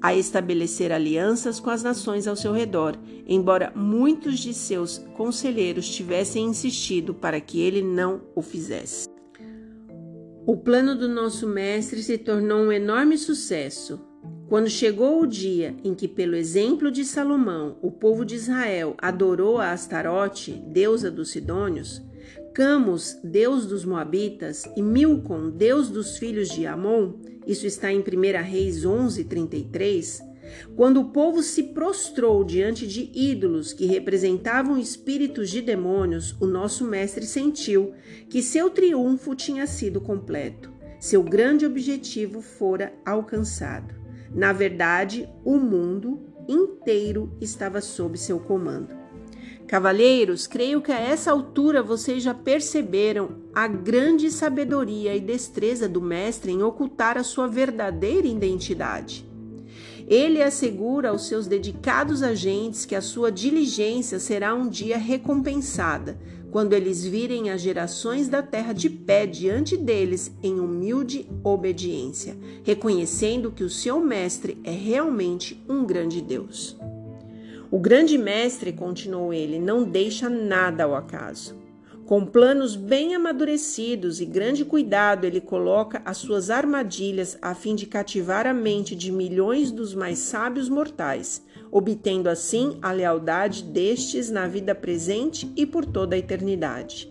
a 0.00 0.14
estabelecer 0.14 0.92
alianças 0.92 1.58
com 1.58 1.70
as 1.70 1.82
nações 1.82 2.28
ao 2.28 2.36
seu 2.36 2.52
redor, 2.52 2.96
embora 3.26 3.72
muitos 3.74 4.38
de 4.38 4.54
seus 4.54 4.98
conselheiros 5.16 5.88
tivessem 5.88 6.44
insistido 6.44 7.12
para 7.12 7.40
que 7.40 7.60
ele 7.60 7.82
não 7.82 8.20
o 8.36 8.42
fizesse. 8.42 9.08
O 10.46 10.56
plano 10.56 10.96
do 10.96 11.08
nosso 11.08 11.46
mestre 11.46 12.02
se 12.02 12.18
tornou 12.18 12.58
um 12.58 12.72
enorme 12.72 13.16
sucesso. 13.18 14.00
Quando 14.48 14.68
chegou 14.68 15.22
o 15.22 15.26
dia 15.26 15.74
em 15.82 15.94
que, 15.94 16.06
pelo 16.06 16.34
exemplo 16.34 16.90
de 16.90 17.04
Salomão, 17.04 17.78
o 17.80 17.90
povo 17.90 18.24
de 18.24 18.34
Israel 18.34 18.94
adorou 18.98 19.58
a 19.58 19.70
Astarote, 19.70 20.52
deusa 20.52 21.10
dos 21.10 21.30
Sidônios, 21.30 22.02
Camus, 22.52 23.18
deus 23.24 23.66
dos 23.66 23.82
Moabitas, 23.82 24.68
e 24.76 24.82
Milcom, 24.82 25.48
deus 25.48 25.88
dos 25.88 26.18
filhos 26.18 26.50
de 26.50 26.66
Amon, 26.66 27.14
isso 27.46 27.66
está 27.66 27.90
em 27.90 28.00
1 28.00 28.02
Reis 28.42 28.84
11, 28.84 29.24
33, 29.24 30.20
quando 30.76 31.00
o 31.00 31.10
povo 31.10 31.42
se 31.42 31.62
prostrou 31.62 32.44
diante 32.44 32.86
de 32.86 33.10
ídolos 33.14 33.72
que 33.72 33.86
representavam 33.86 34.78
espíritos 34.78 35.48
de 35.48 35.62
demônios, 35.62 36.36
o 36.40 36.46
nosso 36.46 36.84
mestre 36.84 37.24
sentiu 37.24 37.94
que 38.28 38.42
seu 38.42 38.68
triunfo 38.68 39.34
tinha 39.34 39.66
sido 39.66 39.98
completo, 39.98 40.70
seu 41.00 41.22
grande 41.22 41.64
objetivo 41.64 42.42
fora 42.42 42.92
alcançado. 43.04 43.94
Na 44.34 44.52
verdade, 44.52 45.26
o 45.42 45.56
mundo 45.56 46.20
inteiro 46.46 47.34
estava 47.40 47.80
sob 47.80 48.18
seu 48.18 48.38
comando. 48.38 49.01
Cavalheiros, 49.72 50.46
creio 50.46 50.82
que 50.82 50.92
a 50.92 51.00
essa 51.00 51.30
altura 51.30 51.82
vocês 51.82 52.22
já 52.22 52.34
perceberam 52.34 53.36
a 53.54 53.66
grande 53.66 54.30
sabedoria 54.30 55.16
e 55.16 55.20
destreza 55.20 55.88
do 55.88 55.98
Mestre 55.98 56.52
em 56.52 56.62
ocultar 56.62 57.16
a 57.16 57.24
sua 57.24 57.48
verdadeira 57.48 58.26
identidade. 58.28 59.26
Ele 60.06 60.42
assegura 60.42 61.08
aos 61.08 61.26
seus 61.26 61.46
dedicados 61.46 62.22
agentes 62.22 62.84
que 62.84 62.94
a 62.94 63.00
sua 63.00 63.32
diligência 63.32 64.18
será 64.18 64.54
um 64.54 64.68
dia 64.68 64.98
recompensada, 64.98 66.18
quando 66.50 66.74
eles 66.74 67.02
virem 67.02 67.48
as 67.48 67.62
gerações 67.62 68.28
da 68.28 68.42
terra 68.42 68.74
de 68.74 68.90
pé 68.90 69.24
diante 69.24 69.74
deles 69.74 70.30
em 70.42 70.60
humilde 70.60 71.26
obediência, 71.42 72.36
reconhecendo 72.62 73.50
que 73.50 73.64
o 73.64 73.70
seu 73.70 74.00
Mestre 74.00 74.58
é 74.64 74.70
realmente 74.70 75.64
um 75.66 75.82
grande 75.82 76.20
Deus. 76.20 76.76
O 77.72 77.78
grande 77.78 78.18
mestre, 78.18 78.70
continuou 78.70 79.32
ele, 79.32 79.58
não 79.58 79.82
deixa 79.82 80.28
nada 80.28 80.84
ao 80.84 80.94
acaso. 80.94 81.58
Com 82.04 82.26
planos 82.26 82.76
bem 82.76 83.14
amadurecidos 83.14 84.20
e 84.20 84.26
grande 84.26 84.62
cuidado, 84.62 85.24
ele 85.24 85.40
coloca 85.40 86.02
as 86.04 86.18
suas 86.18 86.50
armadilhas 86.50 87.38
a 87.40 87.54
fim 87.54 87.74
de 87.74 87.86
cativar 87.86 88.46
a 88.46 88.52
mente 88.52 88.94
de 88.94 89.10
milhões 89.10 89.72
dos 89.72 89.94
mais 89.94 90.18
sábios 90.18 90.68
mortais, 90.68 91.42
obtendo 91.70 92.28
assim 92.28 92.76
a 92.82 92.92
lealdade 92.92 93.62
destes 93.64 94.28
na 94.28 94.46
vida 94.46 94.74
presente 94.74 95.50
e 95.56 95.64
por 95.64 95.86
toda 95.86 96.14
a 96.14 96.18
eternidade. 96.18 97.10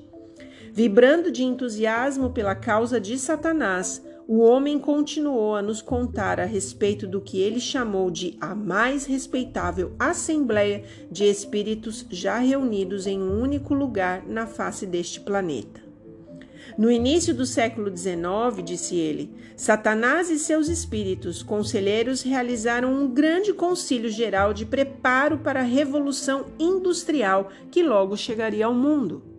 Vibrando 0.72 1.32
de 1.32 1.44
entusiasmo 1.44 2.30
pela 2.30 2.54
causa 2.54 3.02
de 3.02 3.18
Satanás, 3.18 4.00
o 4.34 4.40
homem 4.40 4.80
continuou 4.80 5.58
a 5.58 5.62
nos 5.62 5.82
contar 5.82 6.40
a 6.40 6.46
respeito 6.46 7.06
do 7.06 7.20
que 7.20 7.42
ele 7.42 7.60
chamou 7.60 8.10
de 8.10 8.38
a 8.40 8.56
mais 8.56 9.06
respeitável 9.06 9.92
assembleia 10.00 10.86
de 11.12 11.26
espíritos 11.26 12.06
já 12.10 12.38
reunidos 12.38 13.08
em 13.08 13.22
um 13.22 13.42
único 13.42 13.74
lugar 13.74 14.26
na 14.26 14.48
face 14.48 14.86
deste 14.86 15.20
planeta. 15.20 15.82
No 16.78 16.90
início 16.90 17.36
do 17.36 17.46
século 17.46 17.90
XIX, 17.90 18.64
disse 18.64 18.96
ele, 18.96 19.36
Satanás 19.54 20.30
e 20.30 20.40
seus 20.40 20.70
espíritos 20.70 21.44
conselheiros 21.44 22.22
realizaram 22.22 22.90
um 22.94 23.10
grande 23.10 23.52
concílio 23.52 24.10
geral 24.10 24.54
de 24.54 24.66
preparo 24.66 25.40
para 25.40 25.60
a 25.60 25.64
revolução 25.64 26.46
industrial 26.58 27.50
que 27.70 27.84
logo 27.84 28.16
chegaria 28.16 28.66
ao 28.66 28.74
mundo. 28.74 29.31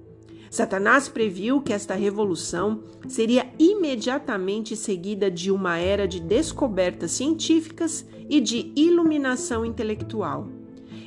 Satanás 0.53 1.09
previu 1.09 1.63
que 1.63 1.73
esta 1.73 1.95
revolução 1.95 2.83
seria 3.09 3.51
imediatamente 3.59 4.77
seguida 4.77 5.31
de 5.31 5.51
uma 5.51 5.79
era 5.79 6.07
de 6.07 6.21
descobertas 6.21 7.13
científicas 7.13 8.07
e 8.29 8.39
de 8.39 8.71
iluminação 8.77 9.65
intelectual. 9.65 10.47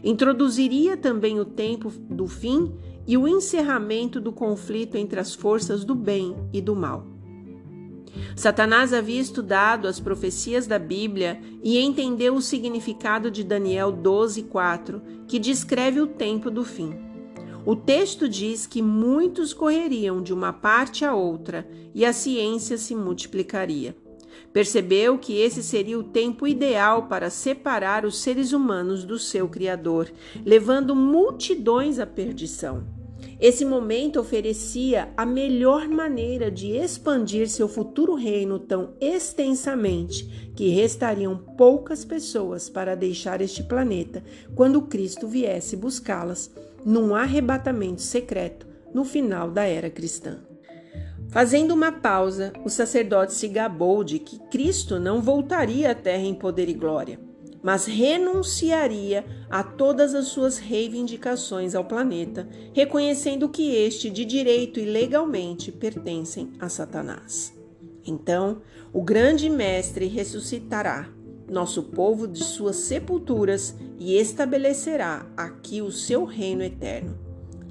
Introduziria 0.04 0.98
também 0.98 1.40
o 1.40 1.46
tempo 1.46 1.92
do 1.92 2.26
fim 2.26 2.74
e 3.06 3.16
o 3.16 3.28
encerramento 3.28 4.20
do 4.20 4.32
conflito 4.32 4.98
entre 4.98 5.20
as 5.20 5.36
forças 5.36 5.86
do 5.86 5.94
bem 5.94 6.36
e 6.52 6.60
do 6.60 6.76
mal. 6.76 7.06
Satanás 8.36 8.94
havia 8.94 9.22
estudado 9.22 9.88
as 9.88 10.00
profecias 10.00 10.66
da 10.66 10.80
Bíblia 10.80 11.40
e 11.62 11.78
entendeu 11.78 12.34
o 12.34 12.42
significado 12.42 13.30
de 13.30 13.44
Daniel 13.44 13.92
12:4, 13.92 15.04
que 15.28 15.38
descreve 15.38 16.02
o 16.02 16.08
tempo 16.08 16.50
do 16.50 16.66
fim. 16.66 17.05
O 17.66 17.76
texto 17.76 18.30
diz 18.30 18.68
que 18.68 18.80
muitos 18.80 19.52
correriam 19.52 20.22
de 20.22 20.32
uma 20.32 20.54
parte 20.54 21.04
a 21.04 21.16
outra 21.16 21.68
e 21.96 22.06
a 22.06 22.14
ciência 22.14 22.78
se 22.78 22.94
multiplicaria. 22.94 23.96
Percebeu 24.54 25.18
que 25.18 25.40
esse 25.40 25.64
seria 25.64 25.98
o 25.98 26.04
tempo 26.04 26.48
ideal 26.48 27.08
para 27.08 27.32
separar 27.32 28.06
os 28.06 28.20
seres 28.20 28.54
humanos 28.54 29.04
do 29.04 29.18
seu 29.18 29.50
Criador, 29.50 30.12
levando 30.46 30.96
multidões 30.96 31.98
à 31.98 32.06
perdição. 32.06 32.86
Esse 33.40 33.66
momento 33.66 34.20
oferecia 34.20 35.12
a 35.18 35.26
melhor 35.26 35.88
maneira 35.88 36.52
de 36.52 36.68
expandir 36.68 37.50
seu 37.50 37.68
futuro 37.68 38.14
reino 38.14 38.60
tão 38.60 38.94
extensamente 39.02 40.52
que 40.56 40.70
restariam 40.70 41.36
poucas 41.58 42.06
pessoas 42.06 42.70
para 42.70 42.94
deixar 42.94 43.42
este 43.42 43.64
planeta 43.64 44.24
quando 44.54 44.84
Cristo 44.84 45.28
viesse 45.28 45.76
buscá-las 45.76 46.52
num 46.86 47.16
arrebatamento 47.16 48.02
secreto 48.02 48.68
no 48.94 49.04
final 49.04 49.50
da 49.50 49.64
era 49.64 49.90
cristã. 49.90 50.38
Fazendo 51.30 51.74
uma 51.74 51.92
pausa, 51.92 52.54
o 52.64 52.70
sacerdote 52.70 53.34
se 53.34 53.48
gabou 53.48 54.04
de 54.04 54.20
que 54.20 54.40
Cristo 54.50 55.00
não 55.00 55.22
voltaria 55.22 55.92
à 55.92 55.96
terra 55.96 56.24
em 56.24 56.36
poder 56.36 56.70
e 56.70 56.74
glória 56.74 57.20
mas 57.66 57.88
renunciaria 57.88 59.26
a 59.50 59.64
todas 59.64 60.14
as 60.14 60.28
suas 60.28 60.60
reivindicações 60.60 61.74
ao 61.74 61.84
planeta, 61.84 62.48
reconhecendo 62.76 63.50
que 63.50 63.74
este, 63.74 64.08
de 64.08 64.24
direito 64.24 64.80
e 64.80 64.86
legalmente, 64.86 65.72
pertencem 65.72 66.54
a 66.60 66.70
Satanás. 66.70 67.52
Então, 68.06 68.62
o 68.94 69.02
grande 69.02 69.50
mestre 69.50 70.06
ressuscitará 70.06 71.10
nosso 71.50 71.84
povo 71.84 72.28
de 72.28 72.44
suas 72.44 72.76
sepulturas 72.78 73.76
e 74.00 74.18
estabelecerá 74.18 75.26
aqui 75.38 75.82
o 75.82 75.92
seu 75.92 76.26
reino 76.26 76.64
eterno. 76.64 77.18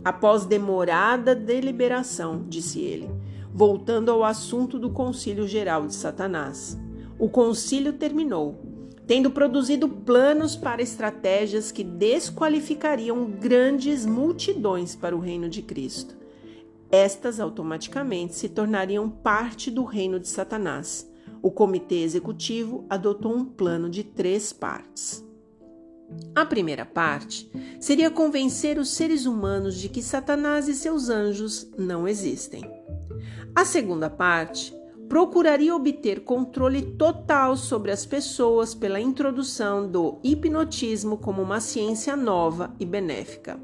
Após 0.04 0.44
demorada 0.44 1.34
deliberação, 1.34 2.44
disse 2.48 2.80
ele, 2.80 3.10
voltando 3.52 4.10
ao 4.10 4.22
assunto 4.22 4.78
do 4.78 4.90
concílio 4.90 5.46
geral 5.48 5.87
de 5.87 5.94
Satanás. 5.94 6.78
O 7.18 7.28
concílio 7.28 7.92
terminou 7.92 8.74
tendo 9.06 9.30
produzido 9.30 9.88
planos 9.88 10.56
para 10.56 10.82
estratégias 10.82 11.70
que 11.70 11.84
desqualificariam 11.84 13.26
grandes 13.26 14.06
multidões 14.06 14.96
para 14.96 15.14
o 15.14 15.20
reino 15.20 15.48
de 15.48 15.62
Cristo. 15.62 16.16
Estas 16.90 17.40
automaticamente 17.40 18.34
se 18.34 18.48
tornariam 18.48 19.08
parte 19.08 19.70
do 19.70 19.84
reino 19.84 20.18
de 20.18 20.28
Satanás. 20.28 21.10
O 21.44 21.50
comitê 21.50 21.96
executivo 21.96 22.87
adotou 22.88 23.37
um 23.37 23.44
plano 23.44 23.90
de 23.90 24.02
três 24.02 24.50
partes. 24.50 25.22
A 26.35 26.46
primeira 26.46 26.87
parte 26.87 27.50
seria 27.78 28.11
convencer 28.11 28.78
os 28.78 28.88
seres 28.88 29.26
humanos 29.26 29.74
de 29.74 29.90
que 29.90 30.02
Satanás 30.02 30.68
e 30.68 30.74
seus 30.74 31.11
anjos 31.11 31.70
não 31.76 32.09
existem. 32.09 32.62
A 33.54 33.62
segunda 33.62 34.09
parte 34.09 34.74
procuraria 35.07 35.76
obter 35.76 36.24
controle 36.24 36.80
total 36.96 37.59
sobre 37.59 37.90
as 37.90 38.07
pessoas 38.07 38.74
pela 38.74 38.98
introdução 38.98 39.87
do 39.87 40.18
hipnotismo 40.24 41.18
como 41.18 41.42
uma 41.42 41.61
ciência 41.61 42.16
nova 42.16 42.74
e 42.80 42.87
benéfica. 42.87 43.61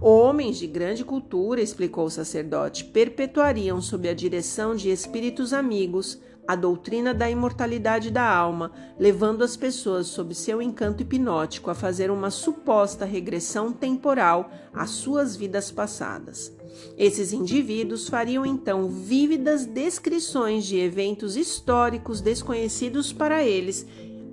Homens 0.00 0.58
de 0.58 0.66
grande 0.66 1.04
cultura, 1.04 1.60
explicou 1.60 2.06
o 2.06 2.10
sacerdote, 2.10 2.84
perpetuariam 2.84 3.80
sob 3.80 4.08
a 4.08 4.14
direção 4.14 4.74
de 4.74 4.90
espíritos 4.90 5.52
amigos 5.52 6.20
a 6.46 6.56
doutrina 6.56 7.14
da 7.14 7.30
imortalidade 7.30 8.10
da 8.10 8.28
alma, 8.28 8.72
levando 8.98 9.42
as 9.42 9.56
pessoas 9.56 10.08
sob 10.08 10.34
seu 10.34 10.60
encanto 10.60 11.02
hipnótico 11.02 11.70
a 11.70 11.74
fazer 11.74 12.10
uma 12.10 12.30
suposta 12.30 13.04
regressão 13.04 13.72
temporal 13.72 14.50
às 14.72 14.90
suas 14.90 15.36
vidas 15.36 15.70
passadas. 15.70 16.52
Esses 16.96 17.32
indivíduos 17.32 18.08
fariam 18.08 18.44
então 18.44 18.88
vívidas 18.88 19.66
descrições 19.66 20.64
de 20.64 20.78
eventos 20.78 21.36
históricos 21.36 22.20
desconhecidos 22.20 23.12
para 23.12 23.44
eles, 23.44 23.86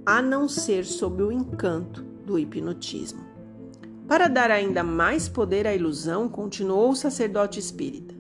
a 0.06 0.21
não 0.21 0.47
ser 0.47 0.86
sob 0.86 1.21
o 1.21 1.32
encanto 1.32 2.02
do 2.25 2.39
hipnotismo. 2.39 3.28
Para 4.10 4.28
dar 4.28 4.50
ainda 4.50 4.84
mais 4.84 5.30
poder 5.30 5.67
à 5.67 5.76
ilusão, 5.76 6.28
continuou 6.28 6.89
o 6.89 6.95
sacerdote 6.95 7.60
espírita. 7.60 8.15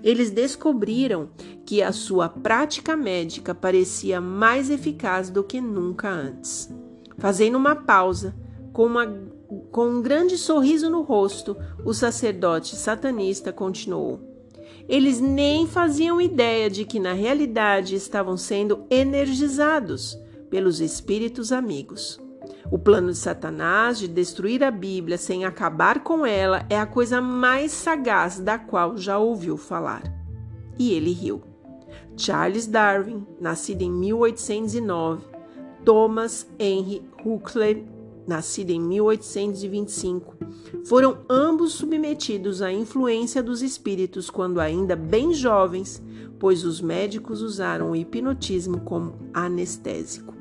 Eles 0.03 0.33
descobriram 0.33 1.31
que 1.65 1.81
a 1.81 1.93
sua 1.93 2.29
prática 2.29 2.97
médica 2.97 3.55
parecia 3.55 4.21
mais 4.21 4.71
eficaz 4.71 5.31
do 5.31 5.45
que 5.45 5.61
nunca 5.61 6.11
antes. 6.11 6.69
Fazendo 7.17 7.57
uma 7.57 7.77
pausa, 7.77 8.35
com, 8.73 8.87
uma, 8.87 9.07
com 9.71 9.89
um 9.89 10.03
grande 10.03 10.37
sorriso 10.37 10.91
no 10.91 11.03
rosto, 11.03 11.57
o 11.85 11.95
sacerdote 11.95 12.77
satanista 12.77 13.53
continuou. 13.53 14.21
Eles 14.89 15.21
nem 15.21 15.67
faziam 15.67 16.21
ideia 16.21 16.71
de 16.71 16.85
que 16.85 16.99
na 16.99 17.13
realidade 17.13 17.95
estavam 17.95 18.37
sendo 18.37 18.85
energizados 18.91 20.19
pelos 20.51 20.81
espíritos 20.81 21.53
amigos. 21.53 22.21
O 22.71 22.79
plano 22.79 23.13
de 23.13 23.19
Satanás 23.19 23.99
de 23.99 24.09
destruir 24.09 24.63
a 24.63 24.71
Bíblia 24.71 25.17
sem 25.17 25.45
acabar 25.45 26.03
com 26.03 26.25
ela 26.25 26.67
é 26.69 26.79
a 26.79 26.87
coisa 26.87 27.21
mais 27.21 27.73
sagaz 27.73 28.39
da 28.39 28.59
qual 28.59 28.97
já 28.97 29.19
ouviu 29.19 29.57
falar. 29.57 30.03
E 30.79 30.93
ele 30.93 31.13
riu. 31.13 31.43
Charles 32.17 32.67
Darwin, 32.67 33.27
nascido 33.41 33.83
em 33.83 33.91
1809, 33.91 35.25
Thomas 35.85 36.47
Henry 36.59 37.03
Huxley, 37.25 37.87
nascido 38.29 38.71
em 38.71 38.81
1825, 38.81 40.37
foram 40.85 41.19
ambos 41.29 41.73
submetidos 41.73 42.61
à 42.61 42.71
influência 42.71 43.43
dos 43.43 43.63
espíritos 43.63 44.29
quando 44.31 44.61
ainda 44.61 44.95
bem 44.95 45.33
jovens, 45.33 46.03
pois 46.39 46.65
os 46.65 46.81
médicos 46.81 47.43
usaram 47.43 47.91
o 47.91 47.97
hipnotismo 47.97 48.81
como 48.81 49.15
anestésico. 49.33 50.35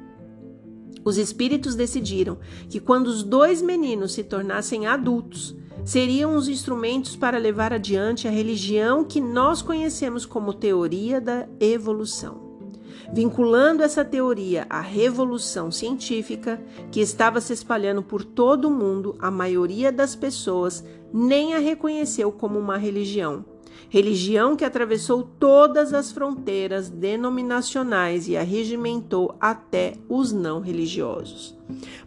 Os 1.03 1.17
espíritos 1.17 1.73
decidiram 1.73 2.37
que 2.69 2.81
quando 2.81 3.07
os 3.07 3.23
dois 3.23 3.61
meninos 3.61 4.11
se 4.11 4.23
tornassem 4.23 4.85
adultos, 4.85 5.55
seriam 5.85 6.35
os 6.35 6.49
instrumentos 6.49 7.15
para 7.15 7.37
levar 7.37 7.71
adiante 7.71 8.27
a 8.27 8.31
religião 8.31 9.05
que 9.05 9.21
nós 9.21 9.61
conhecemos 9.61 10.25
como 10.25 10.53
teoria 10.53 11.21
da 11.21 11.47
evolução 11.61 12.46
vinculando 13.11 13.83
essa 13.83 14.03
teoria 14.03 14.65
à 14.69 14.81
revolução 14.81 15.71
científica 15.71 16.61
que 16.91 16.99
estava 16.99 17.41
se 17.41 17.53
espalhando 17.53 18.03
por 18.03 18.23
todo 18.23 18.67
o 18.67 18.71
mundo, 18.71 19.15
a 19.19 19.31
maioria 19.31 19.91
das 19.91 20.15
pessoas 20.15 20.83
nem 21.13 21.53
a 21.53 21.59
reconheceu 21.59 22.31
como 22.31 22.59
uma 22.59 22.77
religião, 22.77 23.45
religião 23.89 24.55
que 24.55 24.65
atravessou 24.65 25.23
todas 25.23 25.93
as 25.93 26.11
fronteiras 26.11 26.89
denominacionais 26.89 28.27
e 28.27 28.35
arregimentou 28.35 29.35
até 29.39 29.93
os 30.09 30.31
não 30.31 30.59
religiosos. 30.59 31.57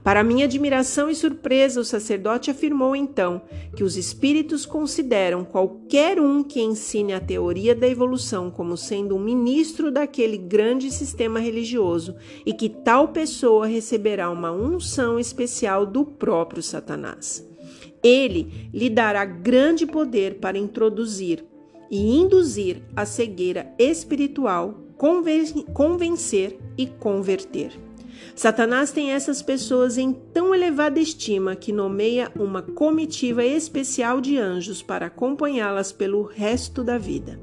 Para 0.03 0.25
minha 0.25 0.47
admiração 0.47 1.11
e 1.11 1.15
surpresa, 1.15 1.81
o 1.81 1.85
sacerdote 1.85 2.51
afirmou 2.51 2.97
então 2.97 3.43
que 3.77 3.85
os 3.85 3.97
espíritos 3.97 4.65
consideram 4.65 5.45
qualquer 5.45 6.19
um 6.19 6.43
que 6.43 6.61
ensine 6.61 7.13
a 7.13 7.21
teoria 7.21 7.75
da 7.75 7.87
evolução 7.87 8.51
como 8.51 8.77
sendo 8.77 9.15
um 9.15 9.21
ministro 9.21 9.91
daquele 9.91 10.39
grande 10.39 10.91
sistema 10.91 11.39
religioso 11.39 12.17
e 12.47 12.55
que 12.55 12.69
tal 12.69 13.09
pessoa 13.09 13.67
receberá 13.67 14.31
uma 14.31 14.51
unção 14.51 15.19
especial 15.19 15.85
do 15.85 16.05
próprio 16.05 16.63
Satanás. 16.63 17.47
Ele 18.03 18.71
lhe 18.73 18.89
dará 18.89 19.27
grande 19.27 19.87
poder 19.87 20.37
para 20.37 20.57
introduzir 20.57 21.45
e 21.91 22.17
induzir 22.17 22.83
a 22.95 23.05
cegueira 23.05 23.75
espiritual, 23.79 24.79
convencer 25.73 26.59
e 26.79 26.87
converter. 26.87 27.73
Satanás 28.35 28.93
tem 28.93 29.13
essas 29.13 29.43
pessoas 29.43 29.99
em 29.99 30.13
tão 30.13 30.55
elevada 30.55 31.01
estima 31.01 31.57
que 31.57 31.73
nomeia 31.73 32.31
uma 32.39 32.63
comitiva 32.63 33.45
especial 33.45 34.21
de 34.21 34.39
anjos 34.39 34.83
para 34.83 35.07
acompanhá-las 35.07 35.91
pelo 35.91 36.23
resto 36.23 36.85
da 36.85 36.97
vida. 36.97 37.41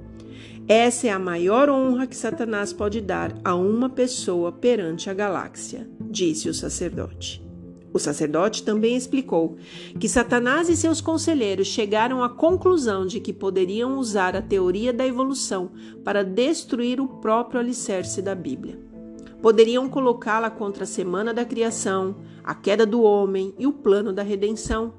Essa 0.67 1.07
é 1.07 1.09
a 1.09 1.19
maior 1.19 1.69
honra 1.69 2.05
que 2.05 2.15
Satanás 2.15 2.73
pode 2.73 2.99
dar 2.99 3.33
a 3.43 3.55
uma 3.55 3.89
pessoa 3.89 4.51
perante 4.51 5.09
a 5.09 5.13
galáxia, 5.13 5.89
disse 5.99 6.49
o 6.49 6.53
sacerdote. 6.53 7.46
O 7.97 7.99
sacerdote 7.99 8.61
também 8.61 8.95
explicou 8.95 9.57
que 9.99 10.07
Satanás 10.07 10.69
e 10.69 10.77
seus 10.77 11.01
conselheiros 11.01 11.65
chegaram 11.65 12.21
à 12.21 12.29
conclusão 12.29 13.07
de 13.07 13.19
que 13.19 13.33
poderiam 13.33 13.97
usar 13.97 14.35
a 14.35 14.41
teoria 14.41 14.93
da 14.93 15.03
evolução 15.03 15.71
para 16.03 16.23
destruir 16.23 17.01
o 17.01 17.07
próprio 17.07 17.59
alicerce 17.59 18.21
da 18.21 18.35
Bíblia. 18.35 18.79
Poderiam 19.41 19.89
colocá-la 19.89 20.51
contra 20.51 20.83
a 20.83 20.87
semana 20.87 21.33
da 21.33 21.43
criação, 21.43 22.17
a 22.43 22.53
queda 22.53 22.85
do 22.85 23.01
homem 23.01 23.55
e 23.57 23.65
o 23.65 23.73
plano 23.73 24.13
da 24.13 24.21
redenção. 24.21 24.93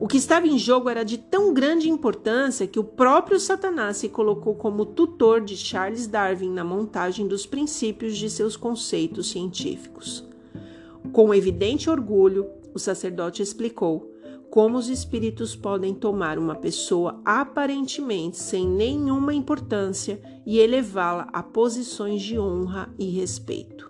O 0.00 0.08
que 0.08 0.16
estava 0.16 0.46
em 0.46 0.58
jogo 0.58 0.88
era 0.88 1.04
de 1.04 1.18
tão 1.18 1.52
grande 1.52 1.90
importância 1.90 2.66
que 2.66 2.80
o 2.80 2.84
próprio 2.84 3.38
Satanás 3.38 3.98
se 3.98 4.08
colocou 4.08 4.54
como 4.54 4.86
tutor 4.86 5.42
de 5.42 5.58
Charles 5.58 6.06
Darwin 6.06 6.50
na 6.50 6.64
montagem 6.64 7.28
dos 7.28 7.44
princípios 7.44 8.16
de 8.16 8.30
seus 8.30 8.56
conceitos 8.56 9.28
científicos. 9.28 10.29
Com 11.12 11.34
evidente 11.34 11.90
orgulho, 11.90 12.48
o 12.74 12.78
sacerdote 12.78 13.42
explicou 13.42 14.10
como 14.50 14.76
os 14.76 14.88
espíritos 14.88 15.54
podem 15.54 15.94
tomar 15.94 16.36
uma 16.36 16.56
pessoa 16.56 17.20
aparentemente 17.24 18.36
sem 18.36 18.68
nenhuma 18.68 19.32
importância 19.32 20.20
e 20.44 20.58
elevá-la 20.58 21.28
a 21.32 21.42
posições 21.42 22.20
de 22.20 22.38
honra 22.38 22.92
e 22.98 23.08
respeito. 23.10 23.88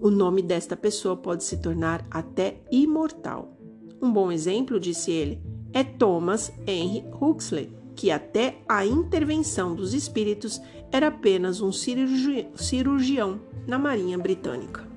O 0.00 0.10
nome 0.10 0.40
desta 0.40 0.74
pessoa 0.74 1.14
pode 1.14 1.44
se 1.44 1.58
tornar 1.58 2.06
até 2.10 2.62
imortal. 2.72 3.56
Um 4.00 4.10
bom 4.10 4.32
exemplo, 4.32 4.80
disse 4.80 5.10
ele, 5.10 5.42
é 5.74 5.84
Thomas 5.84 6.50
Henry 6.66 7.04
Huxley, 7.20 7.70
que 7.94 8.10
até 8.10 8.62
a 8.66 8.86
intervenção 8.86 9.74
dos 9.74 9.92
espíritos 9.92 10.58
era 10.90 11.08
apenas 11.08 11.60
um 11.60 11.70
cirurgião 11.70 13.40
na 13.66 13.78
Marinha 13.78 14.16
Britânica. 14.16 14.89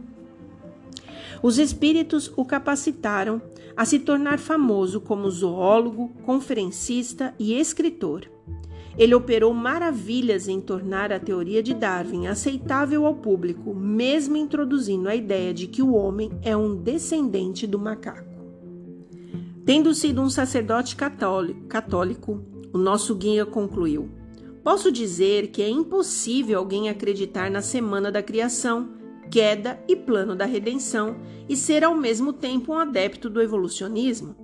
Os 1.44 1.60
espíritos 1.60 2.32
o 2.38 2.46
capacitaram 2.46 3.42
a 3.76 3.84
se 3.84 4.00
tornar 4.00 4.40
famoso 4.40 5.02
como 5.02 5.30
zoólogo, 5.30 6.08
conferencista 6.24 7.36
e 7.38 7.60
escritor. 7.60 8.32
Ele 8.98 9.14
operou 9.14 9.54
maravilhas 9.54 10.48
em 10.48 10.62
tornar 10.62 11.12
a 11.12 11.20
teoria 11.20 11.62
de 11.62 11.74
Darwin 11.74 12.28
aceitável 12.28 13.06
ao 13.06 13.16
público, 13.16 13.74
mesmo 13.74 14.38
introduzindo 14.38 15.10
a 15.10 15.16
ideia 15.16 15.54
de 15.54 15.68
que 15.68 15.82
o 15.82 15.94
homem 15.94 16.32
é 16.44 16.56
um 16.56 16.78
descendente 16.78 17.68
do 17.68 17.78
macaco. 17.78 18.32
Tendo 19.66 19.94
sido 19.94 20.22
um 20.22 20.30
sacerdote 20.30 20.96
católico, 20.96 22.42
o 22.72 22.78
nosso 22.78 23.16
guia 23.16 23.46
concluiu: 23.46 24.10
Posso 24.64 24.90
dizer 24.90 25.48
que 25.48 25.62
é 25.62 25.70
impossível 25.70 26.60
alguém 26.60 26.88
acreditar 26.88 27.52
na 27.52 27.62
semana 27.62 28.10
da 28.10 28.24
criação 28.24 29.03
queda 29.34 29.84
e 29.88 29.96
plano 29.96 30.36
da 30.36 30.46
redenção 30.46 31.16
e 31.50 31.58
ser 31.58 31.84
ao 31.84 31.96
mesmo 31.96 32.32
tempo 32.32 32.72
um 32.72 32.78
adepto 32.78 33.32
do 33.32 33.42
evolucionismo. 33.42 34.36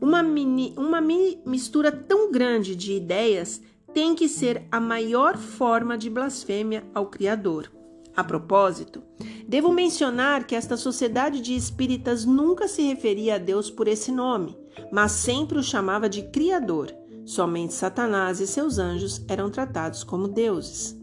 Uma, 0.00 0.22
mini, 0.22 0.72
uma 0.78 1.00
mini 1.00 1.40
mistura 1.44 1.90
tão 1.90 2.30
grande 2.30 2.76
de 2.76 2.92
ideias 2.92 3.60
tem 3.92 4.14
que 4.14 4.28
ser 4.28 4.64
a 4.70 4.78
maior 4.78 5.36
forma 5.36 5.98
de 5.98 6.08
blasfêmia 6.08 6.84
ao 6.94 7.06
Criador. 7.06 7.72
A 8.16 8.22
propósito, 8.22 9.02
devo 9.48 9.72
mencionar 9.72 10.46
que 10.46 10.54
esta 10.54 10.76
sociedade 10.76 11.40
de 11.40 11.56
espíritas 11.56 12.24
nunca 12.24 12.68
se 12.68 12.82
referia 12.82 13.34
a 13.34 13.38
Deus 13.38 13.68
por 13.68 13.88
esse 13.88 14.12
nome, 14.12 14.56
mas 14.92 15.10
sempre 15.10 15.58
o 15.58 15.62
chamava 15.62 16.08
de 16.08 16.22
Criador. 16.22 16.94
Somente 17.24 17.74
Satanás 17.74 18.38
e 18.38 18.46
seus 18.46 18.78
anjos 18.78 19.24
eram 19.26 19.50
tratados 19.50 20.04
como 20.04 20.28
deuses. 20.28 20.96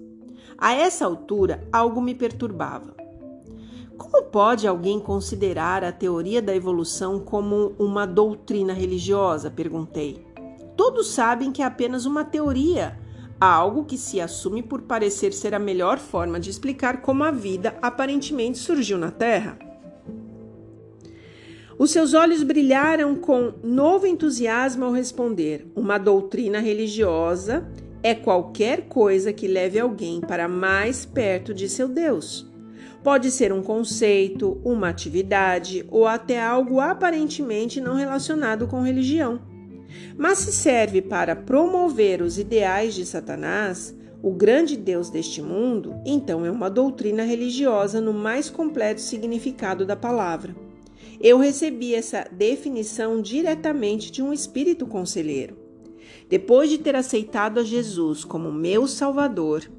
A 0.58 0.74
essa 0.74 1.04
altura, 1.04 1.68
algo 1.74 2.00
me 2.00 2.16
perturbava. 2.16 3.03
Como 4.04 4.22
pode 4.26 4.68
alguém 4.68 5.00
considerar 5.00 5.82
a 5.82 5.90
teoria 5.90 6.42
da 6.42 6.54
evolução 6.54 7.22
como 7.22 7.74
uma 7.80 8.06
doutrina 8.06 8.74
religiosa? 8.74 9.50
perguntei. 9.50 10.28
Todos 10.76 11.08
sabem 11.08 11.54
que 11.54 11.62
é 11.62 11.66
apenas 11.66 12.06
uma 12.06 12.26
teoria, 12.26 13.00
algo 13.40 13.86
que 13.86 13.98
se 13.98 14.20
assume 14.20 14.62
por 14.62 14.82
parecer 14.82 15.32
ser 15.32 15.56
a 15.56 15.60
melhor 15.60 16.00
forma 16.00 16.38
de 16.38 16.50
explicar 16.50 17.02
como 17.02 17.24
a 17.24 17.32
vida 17.32 17.78
aparentemente 17.82 18.58
surgiu 18.58 18.98
na 18.98 19.10
Terra. 19.10 19.58
Os 21.80 21.92
seus 21.92 22.14
olhos 22.14 22.44
brilharam 22.44 23.16
com 23.16 23.54
novo 23.64 24.06
entusiasmo 24.06 24.84
ao 24.84 24.92
responder: 24.92 25.66
Uma 25.78 25.98
doutrina 25.98 26.60
religiosa 26.60 27.66
é 28.04 28.14
qualquer 28.14 28.90
coisa 28.90 29.32
que 29.32 29.48
leve 29.48 29.80
alguém 29.80 30.20
para 30.20 30.50
mais 30.50 31.06
perto 31.06 31.54
de 31.54 31.70
seu 31.70 31.88
Deus. 31.88 32.52
Pode 33.04 33.32
ser 33.32 33.52
um 33.52 33.62
conceito, 33.62 34.62
uma 34.64 34.88
atividade 34.88 35.86
ou 35.92 36.08
até 36.08 36.42
algo 36.42 36.80
aparentemente 36.80 37.82
não 37.82 37.96
relacionado 37.96 38.66
com 38.66 38.82
religião. 38.82 39.42
Mas 40.18 40.40
se 40.40 40.54
serve 40.54 41.02
para 41.02 41.36
promover 41.36 42.22
os 42.22 42.40
ideais 42.40 42.94
de 42.94 43.06
Satanás, 43.06 43.94
o 44.22 44.32
grande 44.32 44.78
Deus 44.78 45.10
deste 45.10 45.42
mundo, 45.42 45.96
então 46.06 46.46
é 46.46 46.52
uma 46.52 46.70
doutrina 46.70 47.24
religiosa 47.24 48.00
no 48.00 48.14
mais 48.14 48.50
completo 48.50 49.02
significado 49.02 49.86
da 49.86 49.98
palavra. 49.98 50.56
Eu 51.20 51.38
recebi 51.38 51.94
essa 51.94 52.26
definição 52.32 53.22
diretamente 53.22 54.12
de 54.12 54.22
um 54.22 54.32
espírito 54.32 54.88
conselheiro. 54.88 55.58
Depois 56.30 56.70
de 56.70 56.78
ter 56.78 56.96
aceitado 56.96 57.60
a 57.60 57.64
Jesus 57.64 58.24
como 58.24 58.50
meu 58.50 58.88
Salvador, 58.88 59.70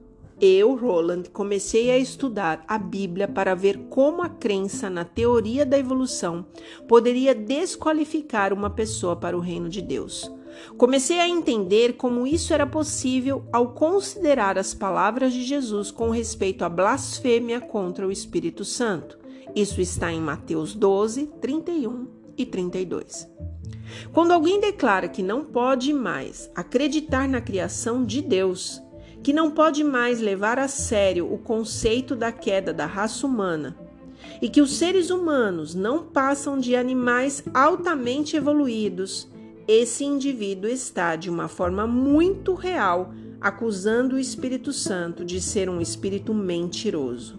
eu, 0.40 0.74
Roland, 0.74 1.24
comecei 1.32 1.90
a 1.90 1.98
estudar 1.98 2.64
a 2.66 2.76
Bíblia 2.78 3.28
para 3.28 3.54
ver 3.54 3.78
como 3.88 4.22
a 4.22 4.28
crença 4.28 4.90
na 4.90 5.04
teoria 5.04 5.64
da 5.64 5.78
evolução 5.78 6.44
poderia 6.88 7.34
desqualificar 7.34 8.52
uma 8.52 8.70
pessoa 8.70 9.16
para 9.16 9.36
o 9.36 9.40
reino 9.40 9.68
de 9.68 9.80
Deus. 9.80 10.30
Comecei 10.76 11.18
a 11.20 11.28
entender 11.28 11.94
como 11.94 12.26
isso 12.26 12.52
era 12.52 12.66
possível 12.66 13.44
ao 13.52 13.72
considerar 13.72 14.58
as 14.58 14.72
palavras 14.72 15.32
de 15.32 15.42
Jesus 15.42 15.90
com 15.90 16.10
respeito 16.10 16.64
à 16.64 16.68
blasfêmia 16.68 17.60
contra 17.60 18.06
o 18.06 18.12
Espírito 18.12 18.64
Santo. 18.64 19.18
Isso 19.54 19.80
está 19.80 20.12
em 20.12 20.20
Mateus 20.20 20.74
12, 20.74 21.26
31 21.40 22.06
e 22.36 22.44
32. 22.44 23.28
Quando 24.12 24.32
alguém 24.32 24.60
declara 24.60 25.08
que 25.08 25.22
não 25.22 25.44
pode 25.44 25.92
mais 25.92 26.50
acreditar 26.54 27.28
na 27.28 27.40
criação 27.40 28.04
de 28.04 28.20
Deus, 28.20 28.82
que 29.24 29.32
não 29.32 29.50
pode 29.50 29.82
mais 29.82 30.20
levar 30.20 30.58
a 30.58 30.68
sério 30.68 31.32
o 31.32 31.38
conceito 31.38 32.14
da 32.14 32.30
queda 32.30 32.74
da 32.74 32.84
raça 32.84 33.26
humana 33.26 33.74
e 34.42 34.50
que 34.50 34.60
os 34.60 34.76
seres 34.76 35.08
humanos 35.08 35.74
não 35.74 36.04
passam 36.04 36.58
de 36.58 36.76
animais 36.76 37.42
altamente 37.54 38.36
evoluídos, 38.36 39.26
esse 39.66 40.04
indivíduo 40.04 40.68
está 40.68 41.16
de 41.16 41.30
uma 41.30 41.48
forma 41.48 41.86
muito 41.86 42.52
real 42.52 43.14
acusando 43.40 44.16
o 44.16 44.18
Espírito 44.18 44.74
Santo 44.74 45.24
de 45.24 45.40
ser 45.40 45.70
um 45.70 45.80
espírito 45.80 46.34
mentiroso. 46.34 47.38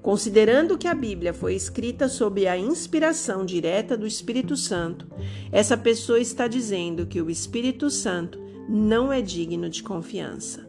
Considerando 0.00 0.78
que 0.78 0.86
a 0.86 0.94
Bíblia 0.94 1.34
foi 1.34 1.54
escrita 1.56 2.08
sob 2.08 2.46
a 2.46 2.56
inspiração 2.56 3.44
direta 3.44 3.96
do 3.96 4.06
Espírito 4.06 4.56
Santo, 4.56 5.08
essa 5.50 5.76
pessoa 5.76 6.20
está 6.20 6.46
dizendo 6.46 7.06
que 7.06 7.20
o 7.20 7.28
Espírito 7.28 7.90
Santo 7.90 8.38
não 8.68 9.12
é 9.12 9.20
digno 9.20 9.68
de 9.68 9.82
confiança. 9.82 10.67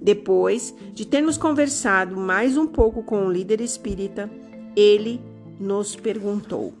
Depois 0.00 0.74
de 0.94 1.04
termos 1.04 1.36
conversado 1.36 2.16
mais 2.16 2.56
um 2.56 2.66
pouco 2.66 3.02
com 3.02 3.26
o 3.26 3.32
líder 3.32 3.60
espírita, 3.60 4.30
ele 4.76 5.20
nos 5.58 5.96
perguntou: 5.96 6.72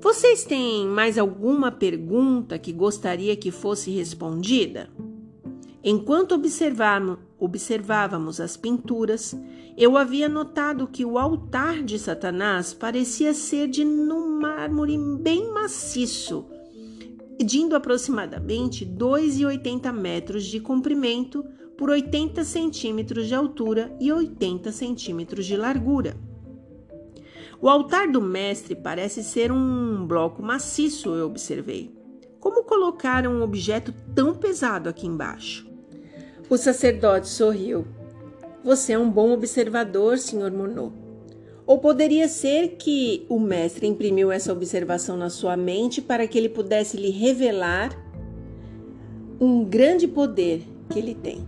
Vocês 0.00 0.44
têm 0.44 0.86
mais 0.86 1.18
alguma 1.18 1.72
pergunta 1.72 2.58
que 2.58 2.72
gostaria 2.72 3.36
que 3.36 3.50
fosse 3.50 3.90
respondida? 3.90 4.88
Enquanto 5.88 6.40
observávamos 7.38 8.40
as 8.40 8.56
pinturas, 8.56 9.36
eu 9.76 9.96
havia 9.96 10.28
notado 10.28 10.88
que 10.88 11.04
o 11.04 11.16
altar 11.16 11.82
de 11.82 11.96
Satanás 11.96 12.74
parecia 12.74 13.32
ser 13.32 13.68
de 13.68 13.84
um 13.84 14.40
mármore 14.40 14.98
bem 14.98 15.52
maciço, 15.52 16.46
medindo 17.38 17.76
aproximadamente 17.76 18.86
2,80 18.86 19.92
metros 19.92 20.44
de 20.44 20.58
comprimento 20.58 21.44
por 21.76 21.90
80 21.90 22.42
centímetros 22.44 23.28
de 23.28 23.34
altura 23.34 23.94
e 24.00 24.10
80 24.10 24.72
centímetros 24.72 25.44
de 25.44 25.56
largura. 25.56 26.16
O 27.60 27.68
altar 27.68 28.10
do 28.10 28.20
mestre 28.20 28.74
parece 28.74 29.22
ser 29.22 29.52
um 29.52 30.06
bloco 30.06 30.42
maciço, 30.42 31.10
eu 31.10 31.26
observei. 31.26 31.94
Como 32.40 32.64
colocaram 32.64 33.32
um 33.32 33.42
objeto 33.42 33.92
tão 34.14 34.34
pesado 34.34 34.88
aqui 34.88 35.06
embaixo? 35.06 35.66
O 36.48 36.56
sacerdote 36.56 37.28
sorriu. 37.28 37.86
Você 38.64 38.94
é 38.94 38.98
um 38.98 39.10
bom 39.10 39.32
observador, 39.32 40.18
Sr. 40.18 40.52
Monod. 40.52 41.05
Ou 41.66 41.78
poderia 41.78 42.28
ser 42.28 42.76
que 42.76 43.26
o 43.28 43.40
mestre 43.40 43.86
imprimiu 43.86 44.30
essa 44.30 44.52
observação 44.52 45.16
na 45.16 45.28
sua 45.28 45.56
mente 45.56 46.00
para 46.00 46.26
que 46.26 46.38
ele 46.38 46.48
pudesse 46.48 46.96
lhe 46.96 47.10
revelar 47.10 47.90
um 49.40 49.64
grande 49.64 50.06
poder 50.06 50.62
que 50.88 50.98
ele 50.98 51.14
tem. 51.14 51.44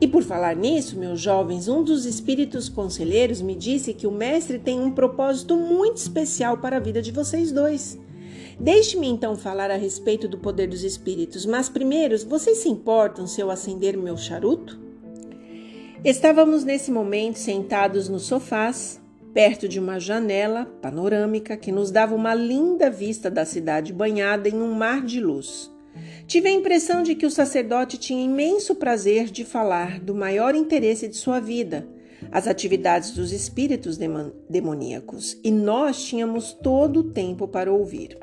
E 0.00 0.06
por 0.06 0.22
falar 0.22 0.54
nisso, 0.54 0.96
meus 0.96 1.20
jovens, 1.20 1.66
um 1.66 1.82
dos 1.82 2.06
espíritos 2.06 2.68
conselheiros 2.68 3.42
me 3.42 3.56
disse 3.56 3.92
que 3.92 4.06
o 4.06 4.12
mestre 4.12 4.58
tem 4.58 4.78
um 4.78 4.92
propósito 4.92 5.56
muito 5.56 5.96
especial 5.96 6.58
para 6.58 6.76
a 6.76 6.80
vida 6.80 7.02
de 7.02 7.10
vocês 7.10 7.50
dois. 7.50 7.98
Deixe-me 8.60 9.08
então 9.08 9.36
falar 9.36 9.70
a 9.70 9.76
respeito 9.76 10.28
do 10.28 10.38
poder 10.38 10.68
dos 10.68 10.84
espíritos, 10.84 11.44
mas 11.44 11.68
primeiro, 11.68 12.16
vocês 12.26 12.58
se 12.58 12.68
importam 12.68 13.26
se 13.26 13.40
eu 13.40 13.50
acender 13.50 13.96
meu 13.96 14.16
charuto? 14.16 14.78
Estávamos 16.04 16.62
nesse 16.62 16.92
momento 16.92 17.36
sentados 17.36 18.08
nos 18.08 18.22
sofás, 18.22 19.00
perto 19.38 19.68
de 19.68 19.78
uma 19.78 20.00
janela 20.00 20.66
panorâmica 20.82 21.56
que 21.56 21.70
nos 21.70 21.92
dava 21.92 22.12
uma 22.12 22.34
linda 22.34 22.90
vista 22.90 23.30
da 23.30 23.44
cidade 23.44 23.92
banhada 23.92 24.48
em 24.48 24.60
um 24.60 24.74
mar 24.74 25.00
de 25.06 25.20
luz. 25.20 25.72
Tive 26.26 26.48
a 26.48 26.52
impressão 26.52 27.04
de 27.04 27.14
que 27.14 27.24
o 27.24 27.30
sacerdote 27.30 27.96
tinha 27.98 28.24
imenso 28.24 28.74
prazer 28.74 29.26
de 29.26 29.44
falar 29.44 30.00
do 30.00 30.12
maior 30.12 30.56
interesse 30.56 31.06
de 31.06 31.14
sua 31.14 31.38
vida, 31.38 31.86
as 32.32 32.48
atividades 32.48 33.12
dos 33.12 33.30
espíritos 33.30 33.96
demoníacos, 34.50 35.38
e 35.44 35.52
nós 35.52 36.02
tínhamos 36.02 36.52
todo 36.52 36.98
o 36.98 37.10
tempo 37.12 37.46
para 37.46 37.72
ouvir. 37.72 38.18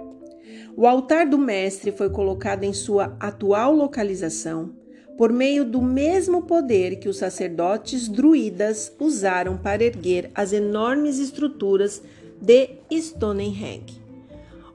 O 0.75 0.85
altar 0.85 1.25
do 1.25 1.37
Mestre 1.37 1.93
foi 1.93 2.09
colocado 2.09 2.65
em 2.65 2.73
sua 2.73 3.15
atual 3.21 3.73
localização 3.73 4.75
por 5.17 5.31
meio 5.31 5.63
do 5.63 5.81
mesmo 5.81 6.41
poder 6.43 6.97
que 6.97 7.07
os 7.07 7.17
sacerdotes 7.17 8.07
druidas 8.07 8.91
usaram 8.99 9.57
para 9.57 9.83
erguer 9.83 10.29
as 10.35 10.51
enormes 10.51 11.19
estruturas 11.19 12.01
de 12.41 12.69
Stonehenge. 12.91 14.03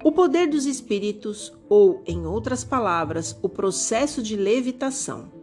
O 0.02 0.10
poder 0.10 0.48
dos 0.48 0.64
espíritos, 0.64 1.52
ou, 1.68 2.02
em 2.06 2.26
outras 2.26 2.64
palavras, 2.64 3.36
o 3.42 3.48
processo 3.50 4.22
de 4.22 4.34
levitação. 4.34 5.40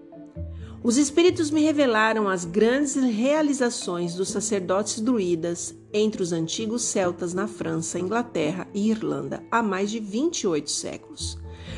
Os 0.84 0.98
espíritos 0.98 1.52
me 1.52 1.62
revelaram 1.62 2.28
as 2.28 2.46
grandes 2.46 2.96
realizações 2.96 4.16
dos 4.16 4.30
sacerdotes 4.30 5.00
druidas 5.00 5.76
entre 5.94 6.24
os 6.24 6.32
antigos 6.32 6.84
celtas 6.84 7.34
na 7.34 7.48
França, 7.48 8.00
Inglaterra 8.00 8.68
e 8.74 8.90
Irlanda 8.90 9.44
há 9.52 9.62
mais 9.62 9.92
de 9.92 10.00
28 10.00 10.70
séculos. 10.72 11.38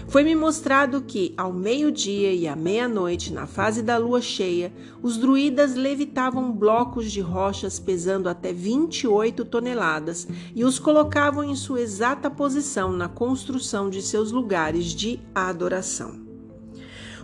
Foi-me 0.10 0.34
mostrado 0.34 1.04
que, 1.04 1.36
ao 1.38 1.54
meio-dia 1.54 2.34
e 2.34 2.48
à 2.48 2.56
meia-noite, 2.56 3.32
na 3.32 3.46
fase 3.46 3.84
da 3.84 3.96
lua 3.96 4.20
cheia, 4.20 4.74
os 5.04 5.18
druidas 5.18 5.76
levitavam 5.76 6.52
blocos 6.52 7.12
de 7.12 7.22
rochas 7.22 7.78
pesando 7.78 8.28
até 8.28 8.52
28 8.52 9.46
toneladas 9.46 10.28
e 10.56 10.66
os 10.66 10.80
colocavam 10.80 11.44
em 11.44 11.56
sua 11.56 11.82
exata 11.82 12.28
posição 12.28 12.92
na 12.92 13.08
construção 13.08 13.88
de 13.88 14.02
seus 14.02 14.32
lugares 14.32 14.86
de 14.86 15.20
adoração. 15.36 16.20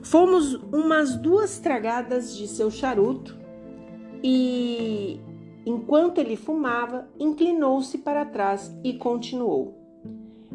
Fomos 0.03 0.53
umas 0.71 1.15
duas 1.15 1.57
tragadas 1.57 2.37
de 2.37 2.47
seu 2.47 2.69
charuto 2.69 3.35
e, 4.23 5.19
enquanto 5.65 6.19
ele 6.19 6.35
fumava, 6.35 7.07
inclinou-se 7.19 7.97
para 7.97 8.23
trás 8.25 8.71
e 8.83 8.93
continuou. 8.93 9.84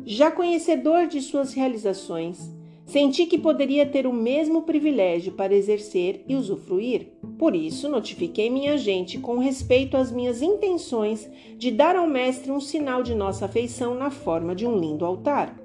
Já 0.07 0.31
conhecedor 0.31 1.07
de 1.07 1.21
suas 1.21 1.53
realizações, 1.53 2.51
senti 2.87 3.27
que 3.27 3.39
poderia 3.39 3.85
ter 3.85 4.07
o 4.07 4.13
mesmo 4.13 4.63
privilégio 4.63 5.33
para 5.33 5.55
exercer 5.55 6.25
e 6.27 6.35
usufruir. 6.35 7.09
Por 7.39 7.55
isso, 7.55 7.89
notifiquei 7.89 8.51
minha 8.51 8.77
gente 8.79 9.19
com 9.19 9.39
respeito 9.39 9.97
às 9.97 10.11
minhas 10.11 10.43
intenções 10.43 11.31
de 11.57 11.71
dar 11.71 11.97
ao 11.97 12.07
mestre 12.07 12.51
um 12.51 12.61
sinal 12.61 13.03
de 13.03 13.15
nossa 13.15 13.45
afeição 13.45 13.95
na 13.95 14.11
forma 14.11 14.55
de 14.55 14.67
um 14.67 14.79
lindo 14.79 15.05
altar. 15.05 15.57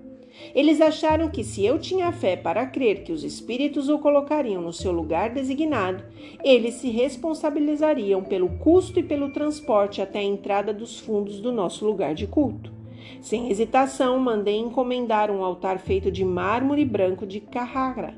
Eles 0.54 0.82
acharam 0.82 1.30
que 1.30 1.44
se 1.44 1.66
eu 1.66 1.80
tinha 1.80 2.12
fé 2.12 2.36
para 2.36 2.66
crer 2.66 3.04
que 3.04 3.14
os 3.14 3.24
espíritos 3.24 3.88
o 3.88 3.98
colocariam 3.98 4.62
no 4.62 4.74
seu 4.74 4.92
lugar 4.92 5.30
designado, 5.30 6.04
eles 6.44 6.76
se 6.76 6.90
responsabilizariam 6.90 8.22
pelo 8.22 8.50
custo 8.58 9.00
e 9.00 9.04
pelo 9.04 9.30
transporte 9.30 10.02
até 10.02 10.20
a 10.20 10.24
entrada 10.24 10.74
dos 10.74 11.00
fundos 11.00 11.40
do 11.40 11.54
nosso 11.54 11.86
lugar 11.86 12.14
de 12.14 12.28
culto. 12.28 12.76
Sem 13.22 13.50
hesitação, 13.50 14.20
mandei 14.20 14.58
encomendar 14.58 15.32
um 15.32 15.44
altar 15.44 15.80
feito 15.80 16.12
de 16.12 16.24
mármore 16.24 16.86
branco 16.86 17.26
de 17.26 17.40
Carrara. 17.40 18.18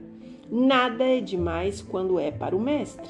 Nada 0.52 1.04
é 1.04 1.20
demais 1.20 1.82
quando 1.82 2.20
é 2.20 2.32
para 2.32 2.56
o 2.56 2.60
mestre. 2.60 3.10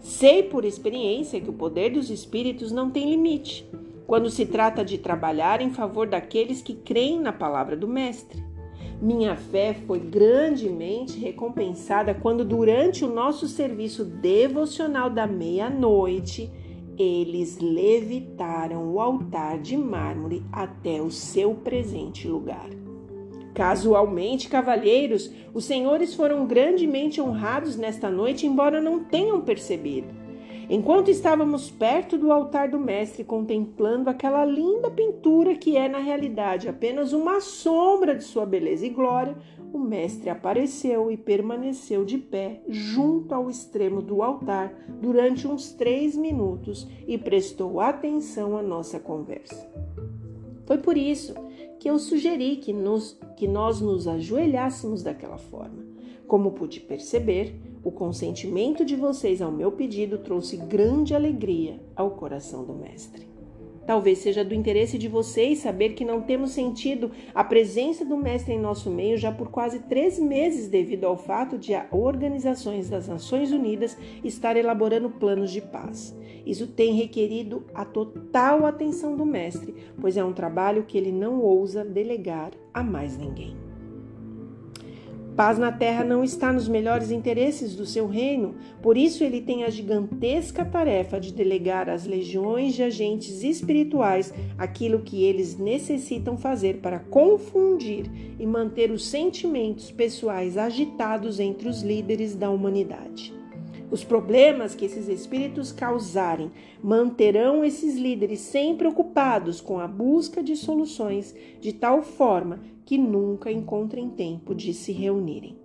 Sei 0.00 0.42
por 0.42 0.64
experiência 0.64 1.40
que 1.40 1.50
o 1.50 1.52
poder 1.52 1.90
dos 1.90 2.10
espíritos 2.10 2.72
não 2.72 2.90
tem 2.90 3.10
limite 3.10 3.68
quando 4.08 4.30
se 4.30 4.46
trata 4.46 4.82
de 4.82 4.96
trabalhar 4.96 5.60
em 5.60 5.70
favor 5.70 6.06
daqueles 6.06 6.62
que 6.62 6.72
creem 6.72 7.20
na 7.20 7.30
palavra 7.30 7.76
do 7.76 7.86
Mestre. 7.86 8.42
Minha 9.02 9.36
fé 9.36 9.74
foi 9.86 10.00
grandemente 10.00 11.18
recompensada 11.18 12.14
quando, 12.14 12.42
durante 12.42 13.04
o 13.04 13.12
nosso 13.12 13.46
serviço 13.46 14.06
devocional 14.06 15.10
da 15.10 15.26
meia-noite, 15.26 16.50
eles 16.98 17.58
levitaram 17.58 18.92
o 18.92 19.00
altar 19.00 19.58
de 19.58 19.76
mármore 19.76 20.42
até 20.52 21.00
o 21.00 21.10
seu 21.10 21.54
presente 21.54 22.26
lugar. 22.26 22.68
Casualmente, 23.54 24.48
cavalheiros, 24.48 25.32
os 25.52 25.64
senhores 25.64 26.14
foram 26.14 26.46
grandemente 26.46 27.20
honrados 27.20 27.76
nesta 27.76 28.10
noite, 28.10 28.46
embora 28.46 28.80
não 28.80 29.02
tenham 29.02 29.40
percebido. 29.40 30.08
Enquanto 30.70 31.10
estávamos 31.10 31.70
perto 31.70 32.18
do 32.18 32.30
altar 32.30 32.68
do 32.68 32.78
Mestre, 32.78 33.24
contemplando 33.24 34.10
aquela 34.10 34.44
linda 34.44 34.90
pintura 34.90 35.54
que 35.54 35.78
é, 35.78 35.88
na 35.88 35.98
realidade, 35.98 36.68
apenas 36.68 37.14
uma 37.14 37.40
sombra 37.40 38.14
de 38.14 38.22
sua 38.22 38.44
beleza 38.44 38.86
e 38.86 38.90
glória, 38.90 39.34
o 39.72 39.78
Mestre 39.78 40.30
apareceu 40.30 41.10
e 41.10 41.16
permaneceu 41.16 42.04
de 42.04 42.18
pé 42.18 42.62
junto 42.68 43.34
ao 43.34 43.50
extremo 43.50 44.00
do 44.00 44.22
altar 44.22 44.72
durante 45.00 45.46
uns 45.46 45.72
três 45.72 46.16
minutos 46.16 46.86
e 47.06 47.18
prestou 47.18 47.80
atenção 47.80 48.56
à 48.56 48.62
nossa 48.62 48.98
conversa. 48.98 49.68
Foi 50.66 50.78
por 50.78 50.96
isso 50.96 51.34
que 51.78 51.88
eu 51.88 51.98
sugeri 51.98 52.56
que, 52.56 52.72
nos, 52.72 53.18
que 53.36 53.46
nós 53.46 53.80
nos 53.80 54.08
ajoelhássemos 54.08 55.02
daquela 55.02 55.38
forma. 55.38 55.86
Como 56.26 56.52
pude 56.52 56.80
perceber, 56.80 57.54
o 57.82 57.90
consentimento 57.90 58.84
de 58.84 58.96
vocês 58.96 59.40
ao 59.40 59.52
meu 59.52 59.72
pedido 59.72 60.18
trouxe 60.18 60.56
grande 60.56 61.14
alegria 61.14 61.80
ao 61.96 62.10
coração 62.10 62.64
do 62.64 62.74
Mestre. 62.74 63.27
Talvez 63.88 64.18
seja 64.18 64.44
do 64.44 64.54
interesse 64.54 64.98
de 64.98 65.08
vocês 65.08 65.60
saber 65.60 65.94
que 65.94 66.04
não 66.04 66.20
temos 66.20 66.50
sentido 66.50 67.10
a 67.34 67.42
presença 67.42 68.04
do 68.04 68.18
Mestre 68.18 68.52
em 68.52 68.60
nosso 68.60 68.90
meio 68.90 69.16
já 69.16 69.32
por 69.32 69.48
quase 69.48 69.78
três 69.78 70.18
meses, 70.18 70.68
devido 70.68 71.06
ao 71.06 71.16
fato 71.16 71.56
de 71.56 71.72
a 71.72 71.86
organizações 71.90 72.90
das 72.90 73.08
Nações 73.08 73.50
Unidas 73.50 73.96
estar 74.22 74.58
elaborando 74.58 75.08
planos 75.08 75.50
de 75.50 75.62
paz. 75.62 76.14
Isso 76.44 76.66
tem 76.66 76.92
requerido 76.92 77.64
a 77.72 77.82
total 77.82 78.66
atenção 78.66 79.16
do 79.16 79.24
Mestre, 79.24 79.74
pois 79.98 80.18
é 80.18 80.22
um 80.22 80.34
trabalho 80.34 80.84
que 80.84 80.98
ele 80.98 81.10
não 81.10 81.40
ousa 81.40 81.82
delegar 81.82 82.50
a 82.74 82.82
mais 82.82 83.16
ninguém. 83.16 83.67
Paz 85.38 85.56
na 85.56 85.70
terra 85.70 86.02
não 86.02 86.24
está 86.24 86.52
nos 86.52 86.66
melhores 86.66 87.12
interesses 87.12 87.76
do 87.76 87.86
seu 87.86 88.08
reino, 88.08 88.56
por 88.82 88.96
isso 88.96 89.22
ele 89.22 89.40
tem 89.40 89.62
a 89.62 89.70
gigantesca 89.70 90.64
tarefa 90.64 91.20
de 91.20 91.32
delegar 91.32 91.88
às 91.88 92.04
legiões 92.04 92.74
de 92.74 92.82
agentes 92.82 93.44
espirituais 93.44 94.34
aquilo 94.58 94.98
que 94.98 95.22
eles 95.22 95.56
necessitam 95.56 96.36
fazer 96.36 96.78
para 96.78 96.98
confundir 96.98 98.10
e 98.36 98.44
manter 98.44 98.90
os 98.90 99.06
sentimentos 99.06 99.92
pessoais 99.92 100.56
agitados 100.58 101.38
entre 101.38 101.68
os 101.68 101.82
líderes 101.82 102.34
da 102.34 102.50
humanidade. 102.50 103.32
Os 103.90 104.04
problemas 104.04 104.74
que 104.74 104.84
esses 104.84 105.08
espíritos 105.08 105.72
causarem 105.72 106.50
manterão 106.82 107.64
esses 107.64 107.96
líderes 107.96 108.40
sempre 108.40 108.86
ocupados 108.86 109.60
com 109.60 109.78
a 109.78 109.88
busca 109.88 110.42
de 110.42 110.56
soluções 110.56 111.34
de 111.60 111.72
tal 111.72 112.02
forma 112.02 112.60
que 112.84 112.98
nunca 112.98 113.50
encontrem 113.50 114.10
tempo 114.10 114.54
de 114.54 114.74
se 114.74 114.92
reunirem. 114.92 115.56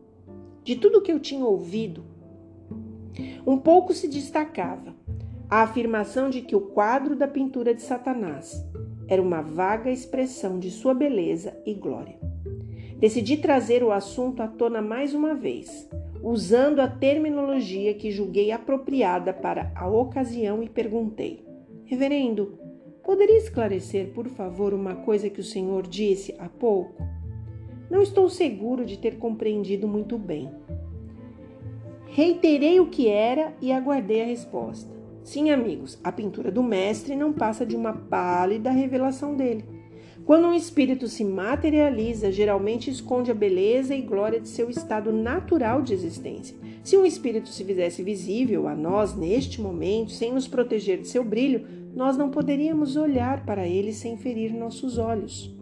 De 0.64 0.78
tudo 0.78 1.02
que 1.02 1.12
eu 1.12 1.20
tinha 1.20 1.46
ouvido, 1.46 2.04
um 3.46 3.58
pouco 3.58 3.94
se 3.94 4.08
destacava 4.08 4.96
a 5.50 5.62
afirmação 5.62 6.30
de 6.30 6.42
que 6.42 6.56
o 6.56 6.62
quadro 6.62 7.16
da 7.16 7.28
pintura 7.28 7.76
de 7.76 7.82
Satanás 7.82 8.66
era 9.08 9.22
uma 9.22 9.42
vaga 9.42 9.92
expressão 9.92 10.58
de 10.58 10.72
sua 10.72 10.94
beleza 10.94 11.56
e 11.66 11.74
glória. 11.74 12.18
Decidi 12.98 13.38
trazer 13.38 13.84
o 13.84 13.92
assunto 13.92 14.42
à 14.42 14.48
tona 14.48 14.82
mais 14.82 15.14
uma 15.14 15.36
vez, 15.36 15.90
usando 16.24 16.80
a 16.80 16.88
terminologia 16.88 17.94
que 17.94 18.10
julguei 18.10 18.50
apropriada 18.50 19.34
para 19.34 19.74
a 19.76 19.88
ocasião 19.90 20.64
e 20.64 20.70
perguntei: 20.70 21.46
Reverendo, 21.84 22.58
poderia 23.04 23.38
esclarecer, 23.38 24.14
por 24.14 24.30
favor, 24.30 24.74
uma 24.74 24.96
coisa 24.96 25.30
que 25.30 25.42
o 25.42 25.44
senhor 25.44 25.86
disse 25.86 26.34
há 26.40 26.48
pouco? 26.48 27.06
Não 27.90 28.02
estou 28.02 28.30
seguro 28.30 28.86
de 28.86 28.98
ter 28.98 29.18
compreendido 29.18 29.88
muito 29.88 30.18
bem. 30.18 30.50
Reiterei 32.08 32.80
o 32.80 32.88
que 32.88 33.10
era 33.10 33.54
e 33.62 33.72
aguardei 33.72 34.22
a 34.22 34.26
resposta. 34.26 34.90
Sim, 35.24 35.52
amigos, 35.52 36.00
a 36.04 36.12
pintura 36.12 36.52
do 36.52 36.64
mestre 36.64 37.16
não 37.16 37.34
passa 37.34 37.66
de 37.66 37.76
uma 37.76 37.94
pálida 37.94 38.72
revelação 38.72 39.36
dele. 39.36 39.73
Quando 40.26 40.48
um 40.48 40.54
espírito 40.54 41.10
se 41.10 41.26
materializa, 41.26 42.32
geralmente 42.32 42.90
esconde 42.90 43.30
a 43.30 43.34
beleza 43.34 43.94
e 43.94 44.02
glória 44.02 44.40
de 44.40 44.48
seu 44.48 44.70
estado 44.70 45.12
natural 45.12 45.82
de 45.82 45.94
existência. 45.94 46.56
Se 46.82 46.96
um 46.98 47.06
espírito 47.06 47.50
se 47.50 47.64
fizesse 47.66 48.02
visível 48.02 48.70
a 48.70 48.76
nós 48.76 49.14
neste 49.14 49.60
momento, 49.60 50.12
sem 50.12 50.32
nos 50.32 50.48
proteger 50.48 51.02
de 51.02 51.10
seu 51.10 51.26
brilho, 51.26 51.68
nós 51.94 52.16
não 52.16 52.30
poderíamos 52.30 52.96
olhar 52.96 53.46
para 53.46 53.68
ele 53.68 53.92
sem 53.92 54.16
ferir 54.16 54.54
nossos 54.54 54.98
olhos. 54.98 55.54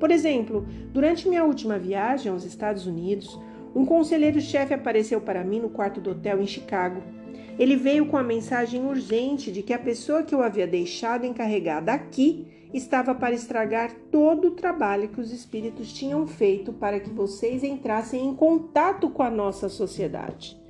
Por 0.00 0.10
exemplo, 0.10 0.66
durante 0.92 1.28
minha 1.28 1.44
última 1.44 1.78
viagem 1.78 2.32
aos 2.32 2.44
Estados 2.44 2.88
Unidos, 2.88 3.38
um 3.72 3.86
conselheiro-chefe 3.86 4.74
apareceu 4.74 5.20
para 5.20 5.44
mim 5.44 5.60
no 5.60 5.70
quarto 5.70 6.00
do 6.00 6.10
hotel 6.10 6.42
em 6.42 6.46
Chicago. 6.46 7.00
Ele 7.56 7.76
veio 7.76 8.06
com 8.06 8.16
a 8.16 8.22
mensagem 8.22 8.84
urgente 8.84 9.52
de 9.52 9.62
que 9.62 9.72
a 9.72 9.78
pessoa 9.78 10.24
que 10.24 10.34
eu 10.34 10.42
havia 10.42 10.66
deixado 10.66 11.24
encarregada 11.24 11.92
aqui 11.92 12.46
estava 12.72 13.14
para 13.14 13.34
estragar 13.34 13.92
todo 14.10 14.48
o 14.48 14.52
trabalho 14.52 15.08
que 15.08 15.20
os 15.20 15.32
espíritos 15.32 15.92
tinham 15.92 16.26
feito 16.26 16.72
para 16.72 16.98
que 17.00 17.10
vocês 17.10 17.62
entrassem 17.62 18.26
em 18.26 18.34
contato 18.34 19.10
com 19.10 19.22
a 19.22 19.30
nossa 19.30 19.68
sociedade. 19.68 20.60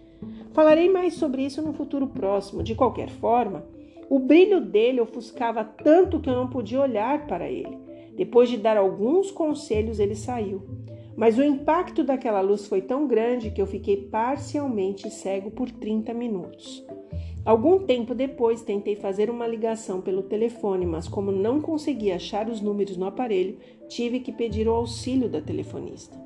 Falarei 0.53 0.90
mais 0.90 1.14
sobre 1.14 1.44
isso 1.44 1.62
no 1.62 1.72
futuro 1.72 2.07
próximo. 2.09 2.62
De 2.62 2.74
qualquer 2.74 3.09
forma, 3.09 3.64
o 4.11 4.18
brilho 4.18 4.61
dele 4.61 5.00
ofuscava 5.00 5.64
tanto 5.64 6.20
que 6.20 6.28
eu 6.28 6.34
não 6.34 6.48
podia 6.48 6.80
olhar 6.80 7.26
para 7.26 7.48
ele. 7.48 7.78
Depois 8.16 8.48
de 8.48 8.59
dar 8.59 8.76
alguns 8.76 9.30
conselhos, 9.30 9.98
ele 9.98 10.14
saiu. 10.14 10.62
Mas 11.16 11.38
o 11.38 11.42
impacto 11.42 12.05
daquela 12.05 12.40
luz 12.40 12.66
foi 12.66 12.82
tão 12.82 13.07
grande 13.07 13.50
que 13.50 13.61
eu 13.61 13.66
fiquei 13.66 13.96
parcialmente 13.96 15.11
cego 15.11 15.50
por 15.50 15.70
30 15.70 16.12
minutos. 16.12 16.84
Algum 17.45 17.80
tempo 17.80 18.14
depois 18.14 18.62
tentei 18.62 18.95
fazer 18.95 19.28
uma 19.28 19.49
ligação 19.49 20.01
pelo 20.01 20.22
telefone, 20.22 20.86
mas 20.86 21.09
como 21.09 21.32
não 21.32 21.61
consegui 21.61 22.12
achar 22.12 22.49
os 22.49 22.61
números 22.61 22.97
no 22.97 23.05
aparelho, 23.05 23.59
tive 23.88 24.20
que 24.20 24.30
pedir 24.30 24.68
o 24.68 24.72
auxílio 24.72 25.28
da 25.28 25.40
telefonista. 25.40 26.16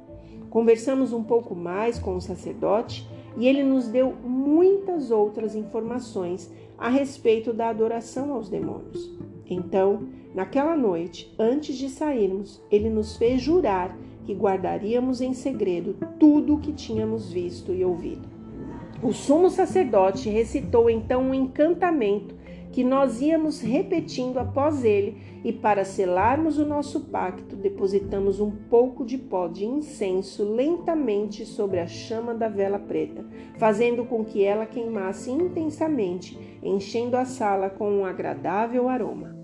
Conversamos 0.51 1.15
um 1.15 1.25
pouco 1.25 1.55
mais 1.55 1.99
com 1.99 2.17
o 2.17 2.21
sacerdote 2.21 3.09
e 3.39 3.49
ele 3.49 3.65
nos 3.65 3.89
deu 3.89 4.15
muitas 4.25 5.11
outras 5.11 5.55
informações 5.55 6.53
a 6.77 6.91
respeito 6.91 7.51
da 7.51 7.71
adoração 7.71 8.35
aos 8.35 8.51
demônios. 8.51 9.11
Então, 9.49 10.09
naquela 10.35 10.77
noite, 10.77 11.35
antes 11.39 11.77
de 11.77 11.89
sairmos, 11.89 12.61
ele 12.71 12.91
nos 12.91 13.17
fez 13.17 13.41
jurar 13.41 13.97
que 14.25 14.35
guardaríamos 14.35 15.23
em 15.23 15.33
segredo 15.33 15.97
tudo 16.21 16.57
o 16.57 16.61
que 16.61 16.73
tínhamos 16.73 17.33
visto 17.33 17.73
e 17.73 17.83
ouvido. 17.83 18.36
O 19.03 19.13
sumo 19.13 19.51
sacerdote 19.51 20.31
recitou 20.31 20.89
então 20.89 21.23
um 21.23 21.35
encantamento 21.35 22.35
que 22.73 22.83
nós 22.83 23.23
íamos 23.23 23.61
repetindo 23.61 24.39
após 24.39 24.85
ele, 24.85 25.17
e 25.43 25.53
para 25.53 25.85
selarmos 25.85 26.59
o 26.59 26.67
nosso 26.67 27.01
pacto, 27.01 27.57
depositamos 27.57 28.41
um 28.41 28.51
pouco 28.51 29.05
de 29.05 29.17
pó 29.17 29.49
de 29.49 29.65
incenso 29.65 30.45
lentamente 30.45 31.47
sobre 31.47 31.81
a 31.81 31.87
chama 31.87 32.35
da 32.35 32.49
vela 32.49 32.79
preta, 32.79 33.25
fazendo 33.57 34.05
com 34.05 34.25
que 34.25 34.45
ela 34.45 34.67
queimasse 34.67 35.31
intensamente, 35.31 36.39
enchendo 36.63 37.17
a 37.17 37.25
sala 37.25 37.71
com 37.71 37.91
um 37.91 38.05
agradável 38.05 38.89
aroma. 38.89 39.37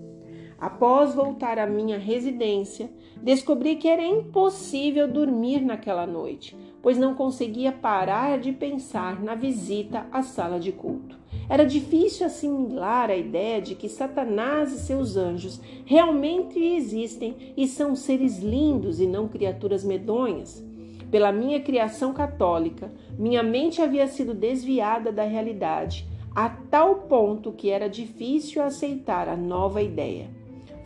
Após 0.59 1.15
voltar 1.15 1.57
à 1.57 1.65
minha 1.65 1.97
residência, 1.97 2.89
descobri 3.21 3.77
que 3.77 3.87
era 3.87 4.05
impossível 4.05 5.07
dormir 5.07 5.61
naquela 5.61 6.05
noite, 6.05 6.55
pois 6.83 6.97
não 6.97 7.15
conseguia 7.15 7.71
parar 7.71 8.37
de 8.37 8.51
pensar 8.51 9.23
na 9.23 9.35
visita 9.35 10.05
à 10.11 10.21
sala 10.21 10.59
de 10.59 10.73
culto. 10.73 11.17
Era 11.49 11.65
difícil 11.65 12.25
assimilar 12.25 13.09
a 13.09 13.15
ideia 13.15 13.61
de 13.61 13.73
que 13.73 13.87
Satanás 13.87 14.73
e 14.73 14.79
seus 14.79 15.15
anjos 15.15 15.61
realmente 15.85 16.59
existem 16.59 17.53
e 17.55 17.67
são 17.67 17.95
seres 17.95 18.39
lindos 18.39 18.99
e 18.99 19.07
não 19.07 19.29
criaturas 19.29 19.85
medonhas. 19.85 20.61
Pela 21.09 21.31
minha 21.31 21.61
criação 21.61 22.13
católica, 22.13 22.91
minha 23.17 23.41
mente 23.41 23.81
havia 23.81 24.07
sido 24.07 24.33
desviada 24.33 25.09
da 25.09 25.23
realidade, 25.23 26.05
a 26.35 26.49
tal 26.49 26.95
ponto 26.95 27.53
que 27.53 27.69
era 27.69 27.87
difícil 27.87 28.61
aceitar 28.61 29.29
a 29.29 29.37
nova 29.37 29.81
ideia. 29.81 30.42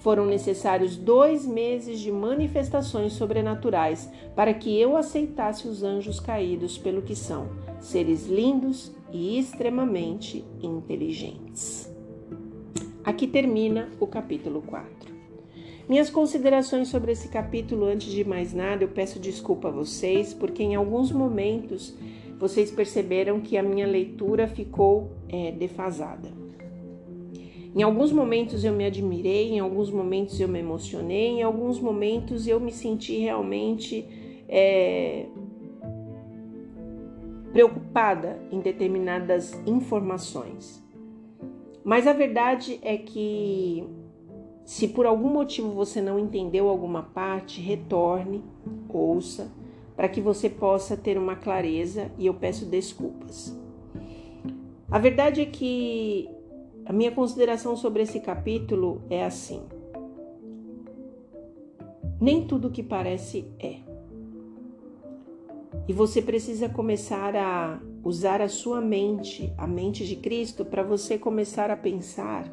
Foram 0.07 0.25
necessários 0.25 0.95
dois 0.95 1.45
meses 1.45 1.99
de 1.99 2.13
manifestações 2.13 3.11
sobrenaturais 3.11 4.09
para 4.33 4.53
que 4.53 4.79
eu 4.79 4.95
aceitasse 4.95 5.67
os 5.67 5.83
anjos 5.83 6.17
caídos 6.17 6.77
pelo 6.77 7.01
que 7.01 7.13
são, 7.13 7.49
seres 7.81 8.25
lindos 8.25 8.95
e 9.11 9.37
extremamente 9.37 10.45
inteligentes. 10.63 11.93
Aqui 13.03 13.27
termina 13.27 13.89
o 13.99 14.07
capítulo 14.07 14.61
4. 14.61 15.13
Minhas 15.89 16.09
considerações 16.09 16.87
sobre 16.87 17.11
esse 17.11 17.27
capítulo, 17.27 17.83
antes 17.83 18.09
de 18.09 18.23
mais 18.23 18.53
nada, 18.53 18.85
eu 18.85 18.87
peço 18.87 19.19
desculpa 19.19 19.67
a 19.67 19.71
vocês, 19.71 20.33
porque 20.33 20.63
em 20.63 20.75
alguns 20.75 21.11
momentos 21.11 21.93
vocês 22.39 22.71
perceberam 22.71 23.41
que 23.41 23.57
a 23.57 23.61
minha 23.61 23.85
leitura 23.85 24.47
ficou 24.47 25.11
é, 25.27 25.51
defasada. 25.51 26.46
Em 27.77 27.83
alguns 27.83 28.11
momentos 28.11 28.63
eu 28.63 28.73
me 28.73 28.87
admirei, 28.87 29.51
em 29.51 29.59
alguns 29.59 29.91
momentos 29.91 30.39
eu 30.39 30.47
me 30.47 30.57
emocionei, 30.57 31.27
em 31.27 31.43
alguns 31.43 31.79
momentos 31.79 32.47
eu 32.47 32.59
me 32.59 32.71
senti 32.71 33.19
realmente 33.19 34.03
é, 34.49 35.27
preocupada 37.53 38.41
em 38.51 38.61
determinadas 38.61 39.53
informações. 39.67 40.83
Mas 41.83 42.07
a 42.07 42.13
verdade 42.13 42.79
é 42.81 42.97
que, 42.97 43.87
se 44.65 44.87
por 44.87 45.05
algum 45.05 45.29
motivo 45.29 45.69
você 45.69 46.01
não 46.01 46.17
entendeu 46.17 46.69
alguma 46.69 47.03
parte, 47.03 47.61
retorne, 47.61 48.43
ouça, 48.89 49.51
para 49.95 50.09
que 50.09 50.19
você 50.19 50.49
possa 50.49 50.97
ter 50.97 51.15
uma 51.15 51.35
clareza 51.35 52.11
e 52.17 52.25
eu 52.25 52.33
peço 52.33 52.65
desculpas. 52.65 53.55
A 54.89 54.97
verdade 54.97 55.41
é 55.41 55.45
que 55.45 56.35
a 56.87 56.93
minha 56.93 57.11
consideração 57.11 57.75
sobre 57.75 58.03
esse 58.03 58.21
capítulo 58.21 59.01
é 59.09 59.25
assim: 59.25 59.61
nem 62.19 62.47
tudo 62.47 62.71
que 62.71 62.81
parece 62.81 63.45
é. 63.59 63.75
E 65.85 65.91
você 65.91 66.21
precisa 66.21 66.69
começar 66.69 67.35
a 67.35 67.79
usar 68.03 68.41
a 68.41 68.47
sua 68.47 68.79
mente, 68.79 69.53
a 69.57 69.67
mente 69.67 70.07
de 70.07 70.15
Cristo, 70.15 70.63
para 70.63 70.81
você 70.81 71.17
começar 71.17 71.69
a 71.69 71.75
pensar 71.75 72.49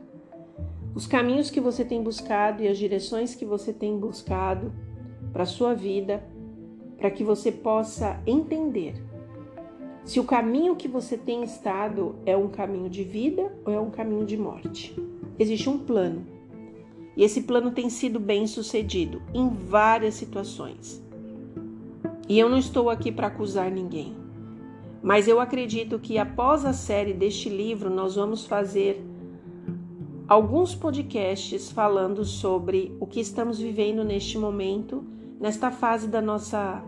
os 0.97 1.07
caminhos 1.07 1.49
que 1.49 1.61
você 1.61 1.85
tem 1.85 2.03
buscado 2.03 2.63
e 2.63 2.69
as 2.69 2.77
direções 2.77 3.37
que 3.37 3.45
você 3.45 3.73
tem 3.73 3.97
buscado 3.97 4.73
para 5.33 5.45
a 5.45 5.47
sua 5.47 5.75
vida, 5.75 6.25
para 6.97 7.11
que 7.11 7.23
você 7.23 7.53
possa 7.53 8.21
entender 8.27 9.14
se 10.05 10.21
o 10.21 10.25
caminho 10.25 10.77
que 10.77 10.87
você 10.87 11.17
tem 11.17 11.43
estado 11.43 12.17
é 12.27 12.37
um 12.37 12.49
caminho 12.49 12.91
de 12.91 13.03
vida 13.03 13.51
ou 13.65 13.73
é 13.73 13.81
um 13.81 13.91
caminho 13.91 14.27
de 14.27 14.37
morte. 14.37 14.95
Existe 15.39 15.69
um 15.71 15.79
plano. 15.79 16.27
E 17.17 17.23
esse 17.23 17.43
plano 17.43 17.71
tem 17.71 17.89
sido 17.89 18.21
bem 18.21 18.47
sucedido 18.47 19.23
em 19.33 19.49
várias 19.49 20.15
situações. 20.15 21.03
E 22.29 22.39
eu 22.39 22.51
não 22.51 22.59
estou 22.59 22.91
aqui 22.91 23.11
para 23.11 23.29
acusar 23.29 23.71
ninguém. 23.71 24.15
Mas 25.03 25.27
eu 25.27 25.41
acredito 25.41 25.99
que 25.99 26.19
após 26.19 26.65
a 26.65 26.73
série 26.73 27.15
deste 27.15 27.49
livro, 27.49 27.89
nós 27.89 28.17
vamos 28.17 28.47
fazer 28.47 29.03
alguns 30.29 30.75
podcasts 30.75 31.71
falando 31.71 32.25
sobre 32.25 32.95
o 33.01 33.07
que 33.07 33.21
estamos 33.21 33.59
vivendo 33.59 34.05
neste 34.05 34.39
momento, 34.39 35.05
nesta 35.41 35.71
fase 35.71 36.09
da 36.09 36.21
nossa 36.21 36.83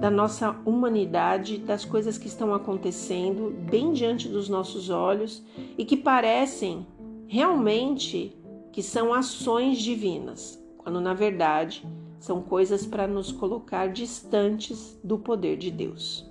da 0.00 0.10
nossa 0.10 0.56
humanidade, 0.64 1.58
das 1.58 1.84
coisas 1.84 2.16
que 2.16 2.26
estão 2.26 2.54
acontecendo 2.54 3.54
bem 3.70 3.92
diante 3.92 4.28
dos 4.28 4.48
nossos 4.48 4.88
olhos 4.88 5.42
e 5.76 5.84
que 5.84 5.96
parecem 5.96 6.86
realmente 7.26 8.34
que 8.72 8.82
são 8.82 9.12
ações 9.12 9.78
divinas, 9.78 10.58
quando 10.78 11.00
na 11.00 11.12
verdade 11.12 11.86
são 12.18 12.40
coisas 12.40 12.86
para 12.86 13.06
nos 13.06 13.30
colocar 13.30 13.88
distantes 13.88 14.98
do 15.04 15.18
poder 15.18 15.58
de 15.58 15.70
Deus. 15.70 16.26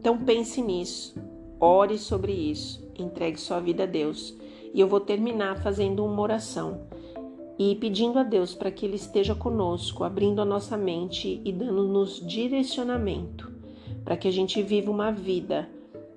Então 0.00 0.18
pense 0.18 0.60
nisso, 0.60 1.14
ore 1.60 1.98
sobre 1.98 2.32
isso, 2.32 2.90
entregue 2.98 3.38
sua 3.38 3.60
vida 3.60 3.84
a 3.84 3.86
Deus. 3.86 4.36
E 4.74 4.80
eu 4.80 4.88
vou 4.88 5.00
terminar 5.00 5.62
fazendo 5.62 6.04
uma 6.04 6.20
oração 6.22 6.86
e 7.58 7.74
pedindo 7.76 8.18
a 8.18 8.22
Deus 8.22 8.54
para 8.54 8.70
que 8.70 8.84
Ele 8.84 8.96
esteja 8.96 9.34
conosco, 9.34 10.04
abrindo 10.04 10.40
a 10.40 10.44
nossa 10.44 10.76
mente 10.76 11.40
e 11.44 11.52
dando-nos 11.52 12.24
direcionamento, 12.26 13.50
para 14.04 14.16
que 14.16 14.28
a 14.28 14.30
gente 14.30 14.62
viva 14.62 14.90
uma 14.90 15.10
vida 15.10 15.68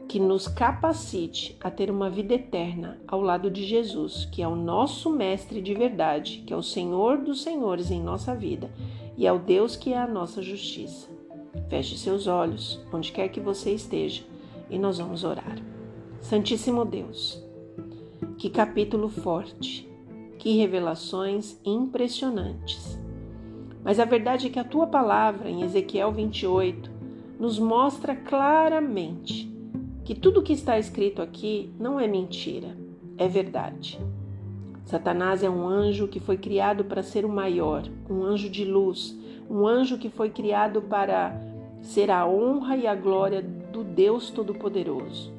que 0.08 0.20
nos 0.20 0.48
capacite 0.48 1.56
a 1.62 1.70
ter 1.70 1.92
uma 1.92 2.10
vida 2.10 2.34
eterna 2.34 3.00
ao 3.08 3.22
lado 3.22 3.50
de 3.50 3.64
Jesus, 3.64 4.26
que 4.32 4.42
é 4.42 4.48
o 4.48 4.56
nosso 4.56 5.10
Mestre 5.10 5.62
de 5.62 5.74
verdade, 5.76 6.44
que 6.46 6.54
é 6.54 6.58
o 6.58 6.64
Senhor 6.64 7.20
dos 7.20 7.44
Senhores 7.44 7.92
em 7.92 8.02
nossa 8.02 8.36
vida 8.36 8.72
e 9.16 9.28
é 9.28 9.32
o 9.34 9.38
Deus 9.38 9.76
que 9.76 9.94
é 9.94 9.98
a 9.98 10.08
nossa 10.08 10.42
justiça. 10.42 11.08
Feche 11.68 11.98
seus 11.98 12.26
olhos, 12.26 12.80
onde 12.92 13.12
quer 13.12 13.28
que 13.28 13.40
você 13.40 13.72
esteja, 13.72 14.24
e 14.70 14.80
nós 14.80 14.98
vamos 14.98 15.24
orar. 15.24 15.58
Santíssimo 16.22 16.86
Deus, 16.86 17.44
que 18.38 18.50
capítulo 18.50 19.10
forte 19.10 19.89
que 20.40 20.58
revelações 20.58 21.60
impressionantes. 21.66 22.98
Mas 23.84 24.00
a 24.00 24.06
verdade 24.06 24.48
é 24.48 24.50
que 24.50 24.58
a 24.58 24.64
tua 24.64 24.88
palavra, 24.88 25.50
em 25.50 25.62
Ezequiel 25.62 26.12
28, 26.12 26.90
nos 27.38 27.60
mostra 27.60 28.16
claramente 28.16 29.54
que 30.04 30.16
tudo 30.16 30.42
que 30.42 30.54
está 30.54 30.80
escrito 30.80 31.22
aqui 31.22 31.70
não 31.78 32.00
é 32.00 32.08
mentira, 32.08 32.76
é 33.18 33.28
verdade. 33.28 34.00
Satanás 34.86 35.44
é 35.44 35.50
um 35.50 35.68
anjo 35.68 36.08
que 36.08 36.20
foi 36.20 36.38
criado 36.38 36.86
para 36.86 37.04
ser 37.04 37.26
o 37.26 37.30
maior, 37.30 37.84
um 38.10 38.24
anjo 38.24 38.50
de 38.50 38.66
luz, 38.66 39.16
um 39.50 39.68
anjo 39.68 39.98
que 39.98 40.10
foi 40.10 40.30
criado 40.30 40.82
para 40.82 41.40
ser 41.82 42.10
a 42.10 42.26
honra 42.26 42.76
e 42.78 42.88
a 42.88 42.96
glória 42.96 43.42
do 43.42 43.84
Deus 43.84 44.30
Todo-Poderoso. 44.30 45.32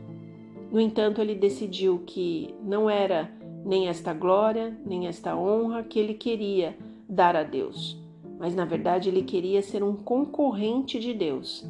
No 0.70 0.80
entanto, 0.80 1.20
ele 1.20 1.34
decidiu 1.34 2.02
que 2.06 2.54
não 2.62 2.88
era 2.88 3.30
nem 3.64 3.88
esta 3.88 4.12
glória, 4.12 4.76
nem 4.84 5.06
esta 5.06 5.36
honra 5.36 5.82
que 5.82 5.98
ele 5.98 6.14
queria 6.14 6.76
dar 7.08 7.36
a 7.36 7.42
Deus. 7.42 7.98
Mas 8.38 8.54
na 8.54 8.64
verdade 8.64 9.08
ele 9.08 9.22
queria 9.22 9.62
ser 9.62 9.82
um 9.82 9.94
concorrente 9.94 10.98
de 10.98 11.12
Deus 11.12 11.66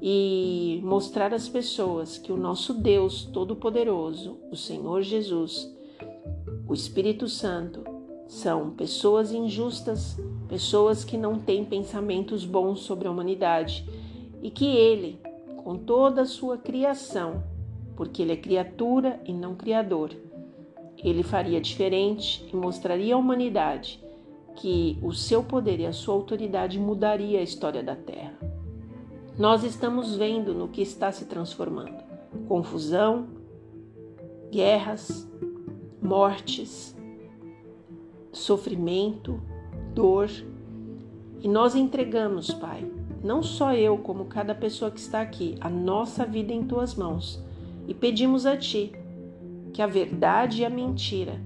e 0.00 0.80
mostrar 0.82 1.32
às 1.32 1.48
pessoas 1.48 2.18
que 2.18 2.32
o 2.32 2.36
nosso 2.36 2.74
Deus 2.74 3.24
Todo-Poderoso, 3.24 4.38
o 4.50 4.56
Senhor 4.56 5.02
Jesus, 5.02 5.72
o 6.66 6.74
Espírito 6.74 7.28
Santo, 7.28 7.82
são 8.26 8.70
pessoas 8.70 9.32
injustas, 9.32 10.18
pessoas 10.48 11.04
que 11.04 11.16
não 11.16 11.38
têm 11.38 11.64
pensamentos 11.64 12.44
bons 12.44 12.80
sobre 12.80 13.06
a 13.06 13.10
humanidade 13.10 13.88
e 14.42 14.50
que 14.50 14.66
ele, 14.66 15.18
com 15.62 15.76
toda 15.76 16.22
a 16.22 16.26
sua 16.26 16.58
criação, 16.58 17.42
porque 17.96 18.22
ele 18.22 18.32
é 18.32 18.36
criatura 18.36 19.20
e 19.24 19.32
não 19.32 19.54
criador, 19.54 20.10
ele 21.02 21.22
faria 21.22 21.60
diferente 21.60 22.46
e 22.52 22.56
mostraria 22.56 23.14
à 23.14 23.18
humanidade 23.18 24.02
que 24.56 24.98
o 25.02 25.12
seu 25.12 25.42
poder 25.42 25.80
e 25.80 25.86
a 25.86 25.92
sua 25.92 26.14
autoridade 26.14 26.78
mudaria 26.78 27.40
a 27.40 27.42
história 27.42 27.82
da 27.82 27.96
Terra. 27.96 28.38
Nós 29.38 29.64
estamos 29.64 30.14
vendo 30.16 30.54
no 30.54 30.68
que 30.68 30.80
está 30.80 31.10
se 31.10 31.24
transformando: 31.24 32.02
confusão, 32.46 33.26
guerras, 34.50 35.28
mortes, 36.00 36.96
sofrimento, 38.32 39.40
dor. 39.92 40.30
E 41.40 41.48
nós 41.48 41.74
entregamos, 41.74 42.52
Pai, 42.54 42.90
não 43.22 43.42
só 43.42 43.74
eu, 43.74 43.98
como 43.98 44.26
cada 44.26 44.54
pessoa 44.54 44.90
que 44.90 45.00
está 45.00 45.20
aqui, 45.20 45.56
a 45.60 45.68
nossa 45.68 46.24
vida 46.24 46.52
em 46.52 46.64
tuas 46.64 46.94
mãos 46.94 47.42
e 47.86 47.92
pedimos 47.92 48.46
a 48.46 48.56
Ti 48.56 48.92
que 49.74 49.82
a 49.82 49.86
verdade 49.86 50.62
e 50.62 50.64
a 50.64 50.70
mentira 50.70 51.38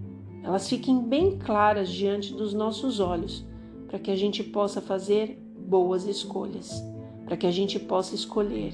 elas 0.45 0.69
fiquem 0.69 1.03
bem 1.03 1.39
claras 1.39 1.89
diante 1.89 2.33
dos 2.33 2.55
nossos 2.55 3.01
olhos, 3.01 3.45
para 3.87 3.99
que 3.99 4.11
a 4.11 4.17
gente 4.17 4.43
possa 4.43 4.81
fazer 4.81 5.37
boas 5.59 6.07
escolhas, 6.07 6.83
para 7.25 7.37
que 7.37 7.47
a 7.47 7.51
gente 7.51 7.79
possa 7.79 8.15
escolher 8.15 8.73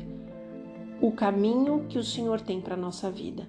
o 1.00 1.10
caminho 1.10 1.86
que 1.88 1.98
o 1.98 2.04
Senhor 2.04 2.40
tem 2.40 2.60
para 2.60 2.74
a 2.74 2.78
nossa 2.78 3.10
vida. 3.10 3.48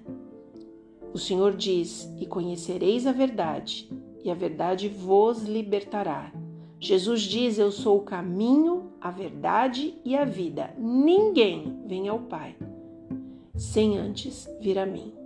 O 1.12 1.18
Senhor 1.18 1.54
diz: 1.54 2.10
E 2.18 2.26
conhecereis 2.26 3.06
a 3.06 3.12
verdade, 3.12 3.88
e 4.24 4.30
a 4.30 4.34
verdade 4.34 4.88
vos 4.88 5.42
libertará. 5.42 6.32
Jesus 6.80 7.22
diz: 7.22 7.58
Eu 7.58 7.70
sou 7.70 7.98
o 7.98 8.04
caminho, 8.04 8.90
a 9.00 9.10
verdade 9.10 9.94
e 10.04 10.16
a 10.16 10.24
vida. 10.24 10.74
Ninguém 10.78 11.80
vem 11.86 12.08
ao 12.08 12.20
Pai 12.20 12.56
sem 13.54 13.96
antes 13.98 14.48
vir 14.60 14.78
a 14.78 14.84
mim. 14.84 15.25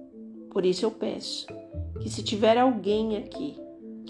Por 0.51 0.67
isso 0.67 0.85
eu 0.85 0.91
peço 0.91 1.47
que 2.01 2.11
se 2.11 2.23
tiver 2.23 2.59
alguém 2.59 3.17
aqui 3.17 3.57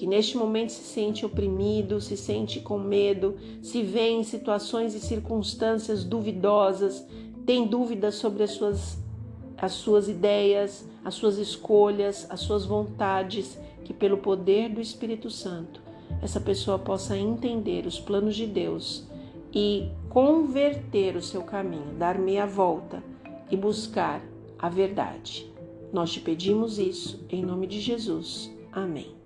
que 0.00 0.06
neste 0.06 0.34
momento 0.34 0.70
se 0.70 0.82
sente 0.82 1.26
oprimido, 1.26 2.00
se 2.00 2.16
sente 2.16 2.58
com 2.60 2.78
medo, 2.78 3.36
se 3.60 3.82
vê 3.82 4.08
em 4.08 4.24
situações 4.24 4.94
e 4.94 5.00
circunstâncias 5.00 6.04
duvidosas, 6.04 7.06
tem 7.44 7.66
dúvidas 7.66 8.14
sobre 8.14 8.42
as 8.42 8.52
suas, 8.52 8.98
as 9.58 9.72
suas 9.72 10.08
ideias, 10.08 10.88
as 11.04 11.12
suas 11.12 11.36
escolhas, 11.36 12.26
as 12.30 12.40
suas 12.40 12.64
vontades, 12.64 13.58
que 13.84 13.92
pelo 13.92 14.16
poder 14.16 14.70
do 14.70 14.80
Espírito 14.80 15.28
Santo 15.28 15.82
essa 16.22 16.40
pessoa 16.40 16.78
possa 16.78 17.16
entender 17.16 17.86
os 17.86 18.00
planos 18.00 18.36
de 18.36 18.46
Deus 18.46 19.06
e 19.52 19.90
converter 20.08 21.16
o 21.16 21.22
seu 21.22 21.42
caminho, 21.42 21.94
dar 21.98 22.18
meia 22.18 22.46
volta 22.46 23.02
e 23.50 23.56
buscar 23.56 24.22
a 24.58 24.68
verdade. 24.68 25.49
Nós 25.92 26.12
te 26.12 26.20
pedimos 26.20 26.78
isso 26.78 27.24
em 27.28 27.44
nome 27.44 27.66
de 27.66 27.80
Jesus. 27.80 28.50
Amém. 28.72 29.19